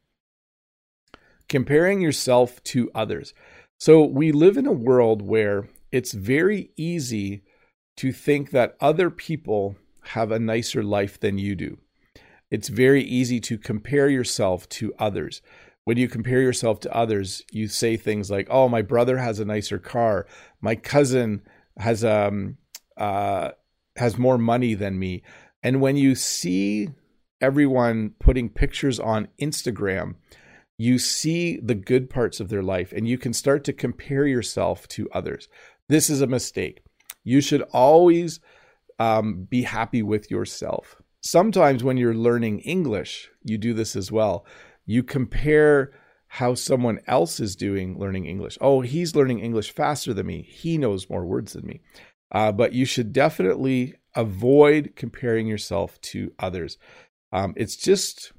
Comparing 1.49 2.01
yourself 2.01 2.63
to 2.65 2.91
others. 2.95 3.35
So, 3.79 4.05
we 4.05 4.33
live 4.33 4.57
in 4.57 4.67
a 4.67 4.73
world 4.73 5.23
where 5.23 5.69
it's 5.93 6.13
very 6.13 6.71
easy 6.77 7.43
to 7.97 8.13
think 8.13 8.51
that 8.51 8.77
other 8.81 9.11
people 9.11 9.77
have 10.03 10.31
a 10.31 10.39
nicer 10.39 10.83
life 10.83 11.19
than 11.19 11.39
you 11.39 11.55
do. 11.55 11.79
It's 12.51 12.69
very 12.69 13.03
easy 13.03 13.41
to 13.41 13.59
compare 13.59 14.09
yourself 14.09 14.69
to 14.71 14.95
others. 14.99 15.43
When 15.85 15.97
you 15.97 16.09
compare 16.09 16.41
yourself 16.41 16.81
to 16.81 16.95
others, 16.95 17.43
you 17.51 17.69
say 17.69 17.97
things 17.97 18.31
like, 18.31 18.49
"Oh, 18.51 18.69
my 18.69 18.83
brother 18.83 19.19
has 19.19 19.41
a 19.41 19.45
nicer 19.45 19.79
car. 19.79 20.27
My 20.61 20.75
cousin 20.75 21.43
has 21.79 22.05
um, 22.05 22.59
uh, 22.97 23.53
has 23.99 24.19
more 24.19 24.39
money 24.39 24.75
than 24.75 24.99
me. 24.99 25.23
And 25.63 25.81
when 25.81 25.97
you 25.97 26.15
see 26.15 26.91
everyone 27.41 28.15
putting 28.19 28.49
pictures 28.49 28.99
on 28.99 29.29
Instagram, 29.41 30.15
you 30.77 30.99
see 30.99 31.59
the 31.59 31.75
good 31.75 32.09
parts 32.09 32.41
of 32.41 32.49
their 32.49 32.63
life 32.63 32.93
and 32.93 33.09
you 33.09 33.19
can 33.19 33.33
start 33.33 33.65
to 33.65 33.73
compare 33.73 34.27
yourself 34.27 34.87
to 34.89 35.11
others. 35.11 35.49
This 35.89 36.09
is 36.09 36.21
a 36.21 36.27
mistake. 36.27 36.83
You 37.25 37.41
should 37.41 37.63
always 37.73 38.41
um, 38.99 39.47
be 39.51 39.63
happy 39.63 40.03
with 40.03 40.31
yourself. 40.31 40.97
Sometimes 41.21 41.83
when 41.83 41.97
you're 41.97 42.15
learning 42.15 42.61
English, 42.61 43.29
you 43.43 43.59
do 43.59 43.75
this 43.75 43.97
as 43.97 44.13
well. 44.13 44.47
You 44.87 45.03
compare 45.03 45.93
how 46.29 46.55
someone 46.55 47.01
else 47.07 47.41
is 47.41 47.57
doing 47.57 47.99
learning 47.99 48.27
English. 48.27 48.59
Oh, 48.61 48.83
he's 48.83 49.17
learning 49.17 49.41
English 49.41 49.73
faster 49.73 50.15
than 50.15 50.27
me. 50.27 50.43
He 50.43 50.79
knows 50.79 51.11
more 51.11 51.25
words 51.25 51.55
than 51.55 51.67
me. 51.67 51.81
Uh, 52.31 52.53
but 52.53 52.73
you 52.73 52.85
should 52.85 53.13
definitely 53.13 53.95
avoid 54.15 54.93
comparing 54.97 55.47
yourself 55.47 56.01
to 56.01 56.33
others. 56.39 56.79
Um, 57.33 57.55
it's 57.57 57.77
just, 57.77 58.33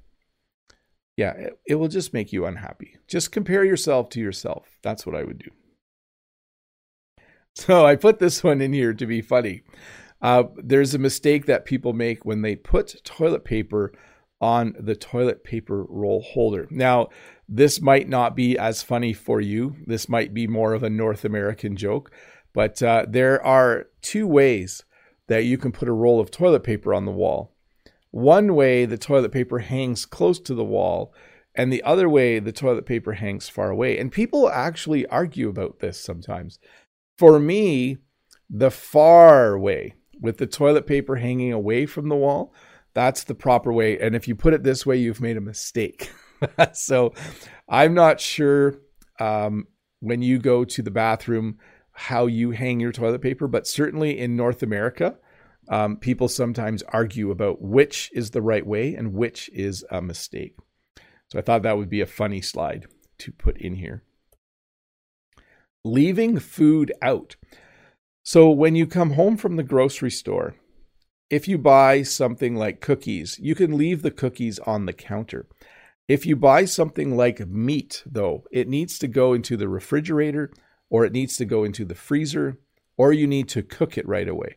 yeah, 1.17 1.32
it, 1.32 1.60
it 1.67 1.75
will 1.75 1.88
just 1.88 2.13
make 2.13 2.32
you 2.32 2.45
unhappy. 2.45 2.97
Just 3.08 3.32
compare 3.32 3.63
yourself 3.63 4.10
to 4.10 4.19
yourself. 4.19 4.78
That's 4.84 5.06
what 5.06 5.15
I 5.15 5.23
would 5.23 5.39
do. 5.39 5.52
So 7.56 7.86
I 7.86 7.97
put 7.97 8.19
this 8.19 8.41
one 8.41 8.62
in 8.62 8.71
here 8.71 8.93
to 8.93 9.06
be 9.06 9.21
funny. 9.21 9.63
Uh, 10.21 10.43
there's 10.56 10.93
a 10.93 10.99
mistake 10.99 11.45
that 11.47 11.65
people 11.65 11.91
make 11.91 12.23
when 12.23 12.41
they 12.41 12.56
put 12.56 13.04
toilet 13.04 13.43
paper 13.43 13.91
on 14.41 14.73
the 14.80 14.95
toilet 14.95 15.43
paper 15.43 15.84
roll 15.89 16.21
holder. 16.21 16.67
Now, 16.69 17.08
this 17.47 17.82
might 17.82 18.08
not 18.08 18.36
be 18.36 18.58
as 18.58 18.84
funny 18.84 19.13
for 19.13 19.41
you. 19.41 19.75
This 19.86 20.08
might 20.08 20.34
be 20.34 20.47
more 20.47 20.73
of 20.73 20.84
a 20.84 20.89
North 20.89 21.25
American 21.25 21.75
joke. 21.75 22.12
But 22.53 22.81
uh, 22.81 23.05
there 23.07 23.43
are 23.45 23.88
two 24.01 24.27
ways 24.27 24.83
that 25.27 25.45
you 25.45 25.57
can 25.57 25.71
put 25.71 25.88
a 25.88 25.93
roll 25.93 26.19
of 26.19 26.31
toilet 26.31 26.63
paper 26.63 26.93
on 26.93 27.05
the 27.05 27.12
wall. 27.12 27.53
One 28.12 28.55
way, 28.55 28.85
the 28.85 28.97
toilet 28.97 29.31
paper 29.31 29.59
hangs 29.59 30.05
close 30.05 30.39
to 30.41 30.55
the 30.55 30.63
wall, 30.63 31.13
and 31.53 31.71
the 31.71 31.83
other 31.83 32.09
way, 32.09 32.39
the 32.39 32.51
toilet 32.51 32.85
paper 32.85 33.13
hangs 33.13 33.49
far 33.49 33.69
away. 33.69 33.97
And 33.99 34.12
people 34.12 34.49
actually 34.49 35.05
argue 35.07 35.49
about 35.49 35.79
this 35.79 35.99
sometimes. 35.99 36.59
For 37.17 37.39
me, 37.39 37.97
the 38.49 38.71
far 38.71 39.57
way, 39.59 39.95
with 40.19 40.38
the 40.38 40.47
toilet 40.47 40.88
paper 40.88 41.17
hanging 41.17 41.53
away 41.53 41.85
from 41.85 42.09
the 42.09 42.15
wall, 42.15 42.53
that's 42.93 43.23
the 43.23 43.35
proper 43.35 43.71
way. 43.71 43.99
And 43.99 44.15
if 44.15 44.27
you 44.27 44.35
put 44.35 44.53
it 44.53 44.63
this 44.63 44.85
way, 44.85 44.97
you've 44.97 45.21
made 45.21 45.38
a 45.38 45.41
mistake. 45.41 46.12
so 46.73 47.13
I'm 47.67 47.93
not 47.93 48.19
sure 48.19 48.75
um, 49.19 49.67
when 49.99 50.21
you 50.21 50.39
go 50.39 50.65
to 50.65 50.81
the 50.81 50.91
bathroom 50.91 51.59
how 51.99 52.27
you 52.27 52.51
hang 52.51 52.79
your 52.79 52.93
toilet 52.93 53.21
paper, 53.21 53.45
but 53.45 53.67
certainly 53.67 54.17
in 54.17 54.38
North 54.38 54.63
America, 54.63 55.17
um, 55.67 55.97
people 55.97 56.29
sometimes 56.29 56.81
argue 56.83 57.29
about 57.29 57.62
which 57.62 58.09
is 58.13 58.31
the 58.31 58.41
right 58.41 58.65
way 58.65 58.95
and 58.95 59.13
which 59.13 59.49
is 59.53 59.83
a 59.91 60.01
mistake. 60.01 60.55
So 61.29 61.38
I 61.38 61.41
thought 61.41 61.63
that 61.63 61.77
would 61.77 61.89
be 61.89 61.99
a 61.99 62.05
funny 62.05 62.39
slide 62.39 62.88
to 63.19 63.33
put 63.33 63.57
in 63.57 63.75
here. 63.75 64.03
Leaving 65.83 66.39
food 66.39 66.93
out. 67.01 67.35
So 68.23 68.49
when 68.49 68.75
you 68.75 68.88
come 68.88 69.12
home 69.12 69.35
from 69.35 69.57
the 69.57 69.63
grocery 69.63 70.12
store, 70.12 70.55
if 71.29 71.49
you 71.49 71.57
buy 71.57 72.03
something 72.03 72.55
like 72.55 72.79
cookies, 72.79 73.38
you 73.41 73.55
can 73.55 73.77
leave 73.77 74.03
the 74.03 74.12
cookies 74.12 74.57
on 74.59 74.85
the 74.85 74.93
counter. 74.93 75.47
If 76.07 76.25
you 76.25 76.38
buy 76.38 76.63
something 76.63 77.17
like 77.17 77.45
meat, 77.45 78.03
though, 78.05 78.45
it 78.53 78.69
needs 78.69 78.97
to 78.99 79.07
go 79.09 79.33
into 79.33 79.57
the 79.57 79.67
refrigerator 79.67 80.51
or 80.89 81.06
it 81.06 81.13
needs 81.13 81.38
to 81.38 81.45
go 81.45 81.63
into 81.63 81.86
the 81.86 81.95
freezer, 81.95 82.58
or 82.97 83.13
you 83.13 83.28
need 83.28 83.47
to 83.49 83.63
cook 83.63 83.97
it 83.97 84.08
right 84.08 84.28
away. 84.28 84.56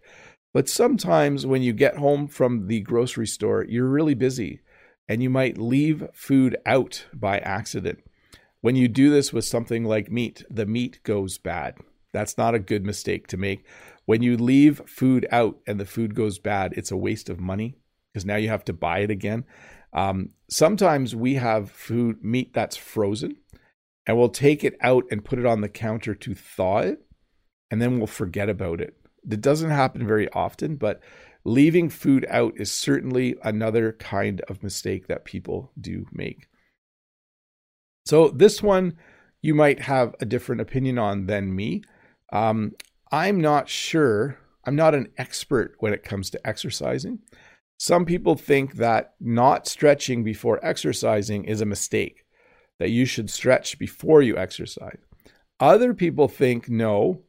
But 0.53 0.69
sometimes 0.69 1.47
when 1.47 1.63
you 1.63 1.73
get 1.73 1.97
home 1.97 2.29
from 2.29 2.67
the 2.67 2.81
grocery 2.81 3.27
store, 3.27 3.65
you're 3.69 3.89
really 3.89 4.15
busy 4.15 4.61
and 5.09 5.23
you 5.23 5.31
might 5.31 5.59
leave 5.59 6.09
food 6.13 6.57
out 6.67 7.07
by 7.13 7.39
accident. 7.39 8.01
When 8.61 8.77
you 8.77 8.89
do 8.89 9.11
this 9.11 9.33
with 9.33 9.45
something 9.45 9.85
like 9.85 10.11
meat, 10.11 10.45
the 10.49 10.67
meat 10.67 11.01
goes 11.03 11.39
bad. 11.39 11.77
That's 12.13 12.39
not 12.39 12.55
a 12.55 12.61
good 12.61 12.85
mistake 12.85 13.27
to 13.29 13.37
make. 13.37 13.67
When 14.05 14.23
you 14.23 14.37
leave 14.37 14.83
food 14.87 15.27
out 15.31 15.59
and 15.67 15.81
the 15.81 15.87
food 15.87 16.15
goes 16.15 16.39
bad, 16.39 16.75
it's 16.77 16.91
a 16.91 16.97
waste 16.97 17.29
of 17.29 17.41
money 17.41 17.77
because 18.13 18.27
now 18.27 18.37
you 18.37 18.49
have 18.49 18.65
to 18.67 18.73
buy 18.73 19.01
it 19.01 19.11
again. 19.11 19.45
Um, 19.93 20.31
sometimes 20.49 21.17
we 21.17 21.35
have 21.35 21.71
food, 21.71 22.23
meat 22.23 22.53
that's 22.55 22.77
frozen, 22.77 23.37
and 24.07 24.19
we'll 24.19 24.29
take 24.29 24.65
it 24.65 24.77
out 24.81 25.05
and 25.11 25.25
put 25.25 25.39
it 25.39 25.47
on 25.47 25.61
the 25.61 25.69
counter 25.69 26.15
to 26.15 26.35
thaw 26.35 26.79
it, 26.79 27.05
and 27.71 27.81
then 27.81 27.99
we'll 27.99 28.07
forget 28.07 28.49
about 28.49 28.81
it. 28.81 28.97
It 29.31 29.41
doesn't 29.41 29.71
happen 29.71 30.07
very 30.07 30.29
often, 30.33 30.77
but 30.77 31.01
leaving 31.45 31.89
food 31.89 32.27
out 32.29 32.55
is 32.57 32.71
certainly 32.71 33.37
another 33.43 33.93
kind 33.93 34.41
of 34.43 34.63
mistake 34.63 35.07
that 35.07 35.25
people 35.25 35.73
do 35.81 36.07
make. 36.13 36.49
So, 38.05 38.29
this 38.29 38.63
one 38.63 38.97
you 39.43 39.55
might 39.55 39.81
have 39.81 40.15
a 40.21 40.25
different 40.25 40.61
opinion 40.61 40.99
on 40.99 41.27
than 41.27 41.55
me. 41.55 41.83
Um, 42.33 42.73
I'm 43.11 43.41
not 43.41 43.69
sure, 43.69 44.39
I'm 44.65 44.77
not 44.77 44.95
an 44.95 45.09
expert 45.19 45.75
when 45.81 45.93
it 45.93 46.05
comes 46.05 46.31
to 46.31 46.47
exercising. 46.47 47.19
Some 47.79 48.05
people 48.05 48.37
think 48.37 48.77
that 48.77 49.15
not 49.21 49.67
stretching 49.67 50.23
before 50.23 50.65
exercising 50.65 51.45
is 51.45 51.61
a 51.61 51.67
mistake 51.67 52.22
that 52.79 52.91
you 52.91 53.05
should 53.05 53.31
stretch 53.31 53.79
before 53.79 54.23
you 54.23 54.37
exercise. 54.37 54.99
Other 55.61 55.95
people 55.95 56.29
think 56.29 56.69
no, 56.69 57.23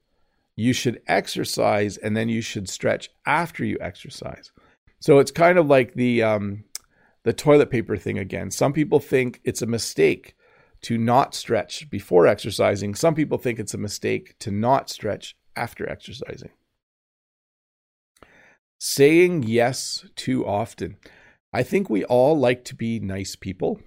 you 0.55 0.73
should 0.73 1.01
exercise 1.07 1.97
and 1.97 2.15
then 2.15 2.29
you 2.29 2.41
should 2.41 2.69
stretch 2.69 3.09
after 3.25 3.63
you 3.63 3.77
exercise. 3.81 4.51
So 4.99 5.19
it's 5.19 5.31
kind 5.31 5.57
of 5.57 5.67
like 5.67 5.93
the 5.93 6.23
um, 6.23 6.63
the 7.23 7.33
toilet 7.33 7.69
paper 7.69 7.97
thing 7.97 8.17
again. 8.17 8.51
Some 8.51 8.73
people 8.73 8.99
think 8.99 9.41
it's 9.43 9.61
a 9.61 9.67
mistake 9.67 10.35
to 10.83 10.97
not 10.97 11.33
stretch 11.33 11.89
before 11.89 12.27
exercising. 12.27 12.93
Some 12.95 13.15
people 13.15 13.37
think 13.37 13.59
it's 13.59 13.73
a 13.73 13.77
mistake 13.77 14.35
to 14.39 14.51
not 14.51 14.89
stretch 14.89 15.35
after 15.55 15.89
exercising. 15.89 16.51
Saying 18.79 19.43
yes 19.43 20.05
too 20.15 20.45
often. 20.45 20.97
I 21.53 21.63
think 21.63 21.89
we 21.89 22.03
all 22.03 22.37
like 22.37 22.65
to 22.65 22.75
be 22.75 22.99
nice 22.99 23.35
people. 23.35 23.79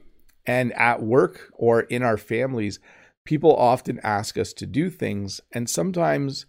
And 0.47 0.73
at 0.75 1.03
work 1.03 1.51
or 1.55 1.81
in 1.81 2.03
our 2.03 2.17
families, 2.17 2.79
people 3.25 3.55
often 3.55 4.01
ask 4.03 4.39
us 4.39 4.53
to 4.55 4.67
do 4.67 4.91
things. 4.91 5.41
And 5.53 5.69
sometimes 5.69 6.47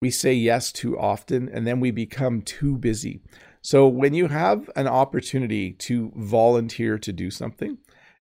we 0.00 0.10
say 0.10 0.32
yes 0.32 0.70
too 0.70 0.98
often 0.98 1.48
and 1.48 1.66
then 1.66 1.80
we 1.80 1.90
become 1.90 2.42
too 2.42 2.76
busy. 2.76 3.20
So 3.62 3.88
when 3.88 4.14
you 4.14 4.28
have 4.28 4.70
an 4.76 4.86
opportunity 4.86 5.72
to 5.72 6.12
volunteer 6.14 6.98
to 6.98 7.12
do 7.12 7.30
something, 7.30 7.78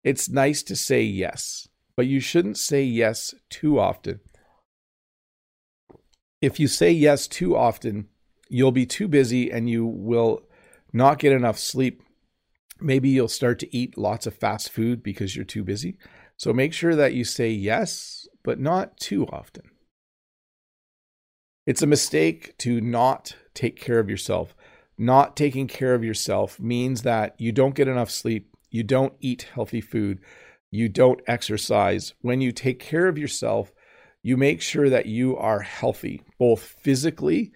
it's 0.03 0.29
nice 0.29 0.61
to 0.63 0.75
say 0.75 1.01
yes, 1.01 1.67
but 1.95 2.05
you 2.05 2.19
shouldn't 2.19 2.57
say 2.57 2.83
yes 2.83 3.33
too 3.49 3.79
often. 3.79 4.19
If 6.41 6.59
you 6.59 6.67
say 6.67 6.91
yes 6.91 7.27
too 7.27 7.55
often, 7.55 8.09
you'll 8.49 8.71
be 8.71 8.85
too 8.85 9.07
busy 9.07 9.49
and 9.49 9.69
you 9.69 9.85
will 9.85 10.43
not 10.91 11.19
get 11.19 11.31
enough 11.31 11.57
sleep. 11.57 12.02
Maybe 12.83 13.09
you'll 13.09 13.27
start 13.27 13.59
to 13.59 13.75
eat 13.75 13.97
lots 13.97 14.27
of 14.27 14.35
fast 14.35 14.71
food 14.71 15.01
because 15.01 15.35
you're 15.35 15.45
too 15.45 15.63
busy. 15.63 15.97
So 16.37 16.51
make 16.53 16.73
sure 16.73 16.95
that 16.95 17.13
you 17.13 17.23
say 17.23 17.49
yes, 17.49 18.27
but 18.43 18.59
not 18.59 18.97
too 18.97 19.25
often. 19.27 19.63
It's 21.65 21.81
a 21.81 21.87
mistake 21.87 22.57
to 22.59 22.81
not 22.81 23.35
take 23.53 23.79
care 23.79 23.99
of 23.99 24.09
yourself. 24.09 24.53
Not 24.97 25.37
taking 25.37 25.67
care 25.67 25.95
of 25.95 26.03
yourself 26.03 26.59
means 26.59 27.03
that 27.03 27.35
you 27.39 27.51
don't 27.51 27.75
get 27.75 27.87
enough 27.87 28.11
sleep, 28.11 28.49
you 28.69 28.83
don't 28.83 29.13
eat 29.21 29.47
healthy 29.53 29.81
food, 29.81 30.19
you 30.71 30.89
don't 30.89 31.21
exercise. 31.25 32.13
When 32.21 32.41
you 32.41 32.51
take 32.51 32.79
care 32.79 33.07
of 33.07 33.17
yourself, 33.17 33.71
you 34.21 34.37
make 34.37 34.61
sure 34.61 34.89
that 34.89 35.05
you 35.05 35.37
are 35.37 35.59
healthy, 35.59 36.23
both 36.37 36.61
physically 36.61 37.51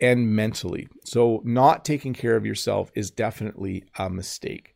and 0.00 0.34
mentally. 0.34 0.88
So, 1.04 1.40
not 1.44 1.84
taking 1.84 2.12
care 2.12 2.36
of 2.36 2.44
yourself 2.44 2.90
is 2.94 3.10
definitely 3.10 3.84
a 3.98 4.10
mistake. 4.10 4.71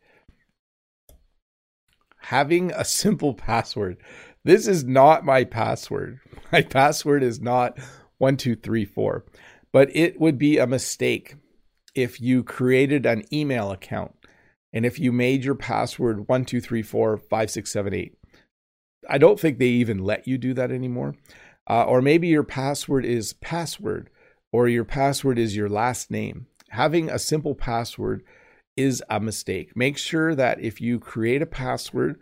Having 2.26 2.72
a 2.72 2.84
simple 2.84 3.34
password. 3.34 3.98
This 4.42 4.66
is 4.66 4.82
not 4.82 5.24
my 5.24 5.44
password. 5.44 6.18
My 6.52 6.62
password 6.62 7.22
is 7.22 7.40
not 7.40 7.78
1234, 8.18 9.24
but 9.72 9.94
it 9.94 10.20
would 10.20 10.36
be 10.36 10.58
a 10.58 10.66
mistake 10.66 11.36
if 11.94 12.20
you 12.20 12.42
created 12.42 13.06
an 13.06 13.22
email 13.32 13.70
account 13.70 14.12
and 14.72 14.84
if 14.84 14.98
you 14.98 15.12
made 15.12 15.44
your 15.44 15.54
password 15.54 16.26
1234 16.28 17.16
5678. 17.16 18.18
I 19.08 19.18
don't 19.18 19.38
think 19.38 19.58
they 19.58 19.66
even 19.66 19.98
let 19.98 20.26
you 20.26 20.36
do 20.36 20.52
that 20.54 20.72
anymore. 20.72 21.14
Uh, 21.70 21.84
or 21.84 22.02
maybe 22.02 22.26
your 22.26 22.42
password 22.42 23.04
is 23.04 23.34
password 23.34 24.10
or 24.50 24.68
your 24.68 24.84
password 24.84 25.38
is 25.38 25.54
your 25.54 25.68
last 25.68 26.10
name. 26.10 26.46
Having 26.70 27.08
a 27.08 27.20
simple 27.20 27.54
password 27.54 28.24
is 28.76 29.02
a 29.08 29.20
mistake. 29.20 29.72
Make 29.74 29.98
sure 29.98 30.34
that 30.34 30.60
if 30.60 30.80
you 30.80 30.98
create 30.98 31.42
a 31.42 31.46
password, 31.46 32.20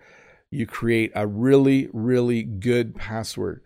you 0.51 0.67
create 0.67 1.11
a 1.15 1.27
really, 1.27 1.89
really 1.93 2.43
good 2.43 2.95
password. 2.95 3.63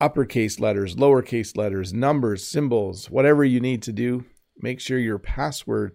Uppercase 0.00 0.60
letters, 0.60 0.96
lowercase 0.96 1.56
letters, 1.56 1.94
numbers, 1.94 2.46
symbols, 2.46 3.10
whatever 3.10 3.44
you 3.44 3.60
need 3.60 3.82
to 3.82 3.92
do, 3.92 4.24
make 4.58 4.80
sure 4.80 4.98
your 4.98 5.18
password 5.18 5.92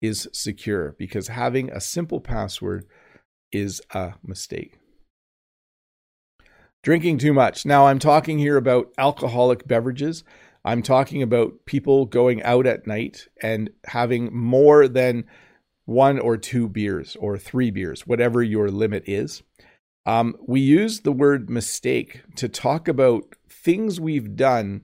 is 0.00 0.28
secure 0.32 0.94
because 0.98 1.28
having 1.28 1.70
a 1.70 1.80
simple 1.80 2.20
password 2.20 2.86
is 3.52 3.82
a 3.92 4.14
mistake. 4.22 4.78
Drinking 6.82 7.18
too 7.18 7.34
much. 7.34 7.66
Now, 7.66 7.88
I'm 7.88 7.98
talking 7.98 8.38
here 8.38 8.56
about 8.56 8.92
alcoholic 8.96 9.66
beverages. 9.66 10.24
I'm 10.64 10.82
talking 10.82 11.22
about 11.22 11.66
people 11.66 12.06
going 12.06 12.42
out 12.42 12.66
at 12.66 12.86
night 12.86 13.26
and 13.42 13.70
having 13.86 14.34
more 14.34 14.88
than 14.88 15.24
one 15.90 16.20
or 16.20 16.36
two 16.36 16.68
beers 16.68 17.16
or 17.18 17.36
three 17.36 17.68
beers, 17.68 18.06
whatever 18.06 18.44
your 18.44 18.70
limit 18.70 19.02
is. 19.08 19.42
Um, 20.06 20.36
we 20.46 20.60
use 20.60 21.00
the 21.00 21.10
word 21.10 21.50
mistake 21.50 22.22
to 22.36 22.48
talk 22.48 22.86
about 22.86 23.24
things 23.48 24.00
we've 24.00 24.36
done 24.36 24.82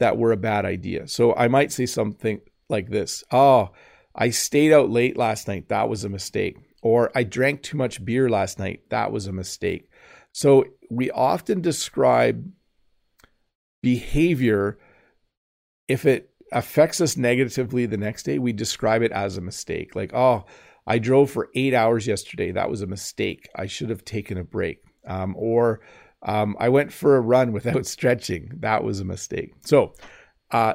that 0.00 0.18
were 0.18 0.32
a 0.32 0.36
bad 0.36 0.66
idea. 0.66 1.08
So 1.08 1.34
I 1.34 1.48
might 1.48 1.72
say 1.72 1.86
something 1.86 2.42
like 2.68 2.90
this 2.90 3.24
Oh, 3.32 3.70
I 4.14 4.28
stayed 4.28 4.70
out 4.70 4.90
late 4.90 5.16
last 5.16 5.48
night. 5.48 5.70
That 5.70 5.88
was 5.88 6.04
a 6.04 6.10
mistake. 6.10 6.58
Or 6.82 7.10
I 7.14 7.22
drank 7.22 7.62
too 7.62 7.78
much 7.78 8.04
beer 8.04 8.28
last 8.28 8.58
night. 8.58 8.82
That 8.90 9.10
was 9.10 9.26
a 9.26 9.32
mistake. 9.32 9.88
So 10.32 10.66
we 10.90 11.10
often 11.10 11.62
describe 11.62 12.52
behavior 13.82 14.78
if 15.88 16.04
it 16.04 16.33
affects 16.54 17.00
us 17.00 17.16
negatively 17.16 17.84
the 17.84 17.96
next 17.96 18.22
day, 18.22 18.38
we 18.38 18.52
describe 18.52 19.02
it 19.02 19.12
as 19.12 19.36
a 19.36 19.42
mistake. 19.42 19.94
Like, 19.94 20.14
oh, 20.14 20.46
I 20.86 20.98
drove 20.98 21.30
for 21.30 21.50
eight 21.54 21.74
hours 21.74 22.06
yesterday. 22.06 22.52
That 22.52 22.70
was 22.70 22.80
a 22.80 22.86
mistake. 22.86 23.48
I 23.54 23.66
should 23.66 23.90
have 23.90 24.04
taken 24.04 24.38
a 24.38 24.44
break. 24.44 24.78
Um, 25.06 25.34
or 25.36 25.80
um, 26.22 26.56
I 26.58 26.68
went 26.68 26.92
for 26.92 27.16
a 27.16 27.20
run 27.20 27.52
without 27.58 27.86
stretching. 27.86 28.52
That 28.60 28.84
was 28.84 29.00
a 29.00 29.04
mistake. 29.04 29.52
So, 29.66 29.94
uh, 30.50 30.74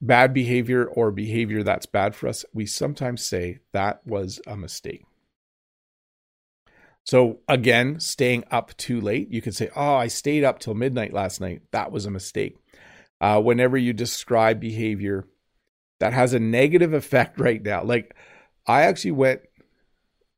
bad 0.00 0.32
behavior 0.32 0.86
or 0.86 1.10
behavior 1.10 1.62
that's 1.62 1.86
bad 1.86 2.14
for 2.14 2.28
us, 2.28 2.44
we 2.54 2.66
sometimes 2.66 3.24
say 3.24 3.58
that 3.72 4.06
was 4.06 4.40
a 4.46 4.56
mistake. 4.56 5.04
So, 7.04 7.38
again, 7.48 8.00
staying 8.00 8.44
up 8.50 8.76
too 8.76 9.00
late, 9.00 9.30
you 9.30 9.40
can 9.40 9.52
say, 9.52 9.70
Oh, 9.74 9.94
I 9.94 10.08
stayed 10.08 10.44
up 10.44 10.58
till 10.58 10.74
midnight 10.74 11.12
last 11.12 11.40
night. 11.40 11.62
That 11.72 11.90
was 11.90 12.04
a 12.04 12.10
mistake 12.10 12.58
uh, 13.20 13.40
whenever 13.40 13.76
you 13.76 13.92
describe 13.92 14.60
behavior 14.60 15.26
that 15.98 16.12
has 16.12 16.32
a 16.32 16.38
negative 16.38 16.92
effect 16.92 17.40
right 17.40 17.62
now. 17.62 17.82
Like, 17.82 18.14
I 18.66 18.82
actually 18.82 19.12
went 19.12 19.40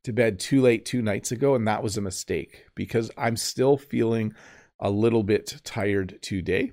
to 0.03 0.13
bed 0.13 0.39
too 0.39 0.61
late 0.61 0.85
two 0.85 1.01
nights 1.01 1.31
ago, 1.31 1.55
and 1.55 1.67
that 1.67 1.83
was 1.83 1.97
a 1.97 2.01
mistake 2.01 2.65
because 2.75 3.11
I'm 3.17 3.35
still 3.35 3.77
feeling 3.77 4.33
a 4.79 4.89
little 4.89 5.23
bit 5.23 5.59
tired 5.63 6.19
today. 6.21 6.71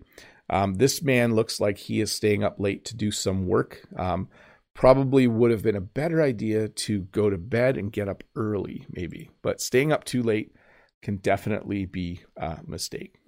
Um, 0.48 0.74
this 0.74 1.02
man 1.02 1.34
looks 1.34 1.58
like 1.58 1.76
he 1.76 2.00
is 2.00 2.12
staying 2.12 2.44
up 2.44 2.60
late 2.60 2.84
to 2.86 2.96
do 2.96 3.10
some 3.10 3.48
work. 3.48 3.80
Um, 3.96 4.28
probably 4.74 5.26
would 5.26 5.50
have 5.50 5.62
been 5.62 5.74
a 5.74 5.80
better 5.80 6.22
idea 6.22 6.68
to 6.68 7.00
go 7.00 7.30
to 7.30 7.38
bed 7.38 7.76
and 7.76 7.90
get 7.90 8.08
up 8.08 8.22
early, 8.36 8.86
maybe, 8.90 9.30
but 9.42 9.60
staying 9.60 9.90
up 9.90 10.04
too 10.04 10.22
late 10.22 10.52
can 11.02 11.16
definitely 11.16 11.84
be 11.84 12.20
a 12.36 12.58
mistake 12.64 13.18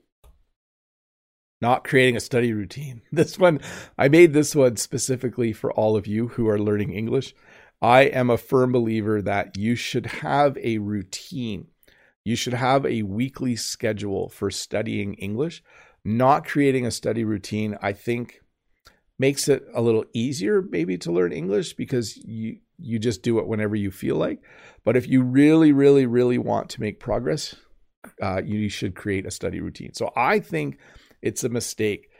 not 1.60 1.84
creating 1.84 2.16
a 2.16 2.20
study 2.20 2.52
routine. 2.52 3.02
This 3.12 3.38
one, 3.38 3.60
I 3.96 4.08
made 4.08 4.32
this 4.32 4.54
one 4.54 4.76
specifically 4.76 5.52
for 5.52 5.72
all 5.72 5.96
of 5.96 6.06
you 6.06 6.28
who 6.28 6.48
are 6.48 6.58
learning 6.58 6.92
English. 6.92 7.34
I 7.80 8.02
am 8.02 8.30
a 8.30 8.38
firm 8.38 8.72
believer 8.72 9.22
that 9.22 9.56
you 9.56 9.76
should 9.76 10.06
have 10.06 10.56
a 10.58 10.78
routine. 10.78 11.68
You 12.24 12.36
should 12.36 12.54
have 12.54 12.84
a 12.84 13.02
weekly 13.02 13.56
schedule 13.56 14.28
for 14.28 14.50
studying 14.50 15.14
English. 15.14 15.62
Not 16.04 16.46
creating 16.46 16.86
a 16.86 16.90
study 16.90 17.24
routine, 17.24 17.76
I 17.80 17.92
think, 17.92 18.42
makes 19.18 19.48
it 19.48 19.64
a 19.74 19.82
little 19.82 20.04
easier 20.12 20.62
maybe 20.62 20.96
to 20.98 21.12
learn 21.12 21.32
English 21.32 21.74
because 21.74 22.16
you 22.16 22.58
you 22.80 22.98
just 22.98 23.22
do 23.22 23.38
it 23.40 23.48
whenever 23.48 23.74
you 23.74 23.90
feel 23.90 24.16
like. 24.16 24.40
But 24.84 24.96
if 24.96 25.08
you 25.08 25.22
really, 25.22 25.72
really, 25.72 26.06
really 26.06 26.38
want 26.38 26.70
to 26.70 26.80
make 26.80 27.00
progress, 27.00 27.56
uh, 28.22 28.42
you 28.44 28.68
should 28.68 28.94
create 28.94 29.26
a 29.26 29.32
study 29.32 29.60
routine. 29.60 29.94
So 29.94 30.12
I 30.14 30.38
think 30.38 30.78
it's 31.22 31.44
a 31.44 31.48
mistake 31.48 32.11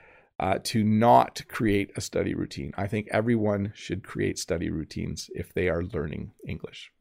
uh, 0.41 0.59
to 0.63 0.85
not 0.85 1.43
create 1.49 1.91
a 1.97 2.01
study 2.01 2.35
routine. 2.35 2.73
I 2.77 2.87
think 2.87 3.09
everyone 3.11 3.73
should 3.75 4.05
create 4.05 4.39
study 4.39 4.71
routines 4.71 5.31
if 5.35 5.53
they 5.53 5.69
are 5.69 5.83
learning 5.83 6.33
English. 6.47 6.93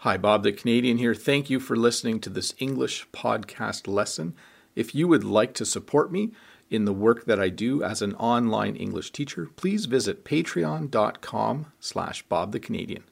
Hi, 0.00 0.18
Bob 0.18 0.42
the 0.42 0.52
Canadian 0.52 0.98
here. 0.98 1.14
Thank 1.14 1.48
you 1.48 1.58
for 1.58 1.76
listening 1.76 2.20
to 2.20 2.30
this 2.30 2.54
English 2.58 3.08
podcast 3.12 3.88
lesson. 3.88 4.34
If 4.74 4.94
you 4.94 5.08
would 5.08 5.24
like 5.24 5.54
to 5.54 5.64
support 5.64 6.12
me 6.12 6.32
in 6.68 6.84
the 6.84 6.92
work 6.92 7.24
that 7.24 7.40
I 7.40 7.48
do 7.48 7.82
as 7.82 8.02
an 8.02 8.14
online 8.16 8.76
English 8.76 9.12
teacher, 9.12 9.48
please 9.56 9.86
visit 9.86 10.24
patreon.com 10.24 11.72
slash 11.80 12.22
Bob 12.24 12.52
the 12.52 12.60
Canadian. 12.60 13.04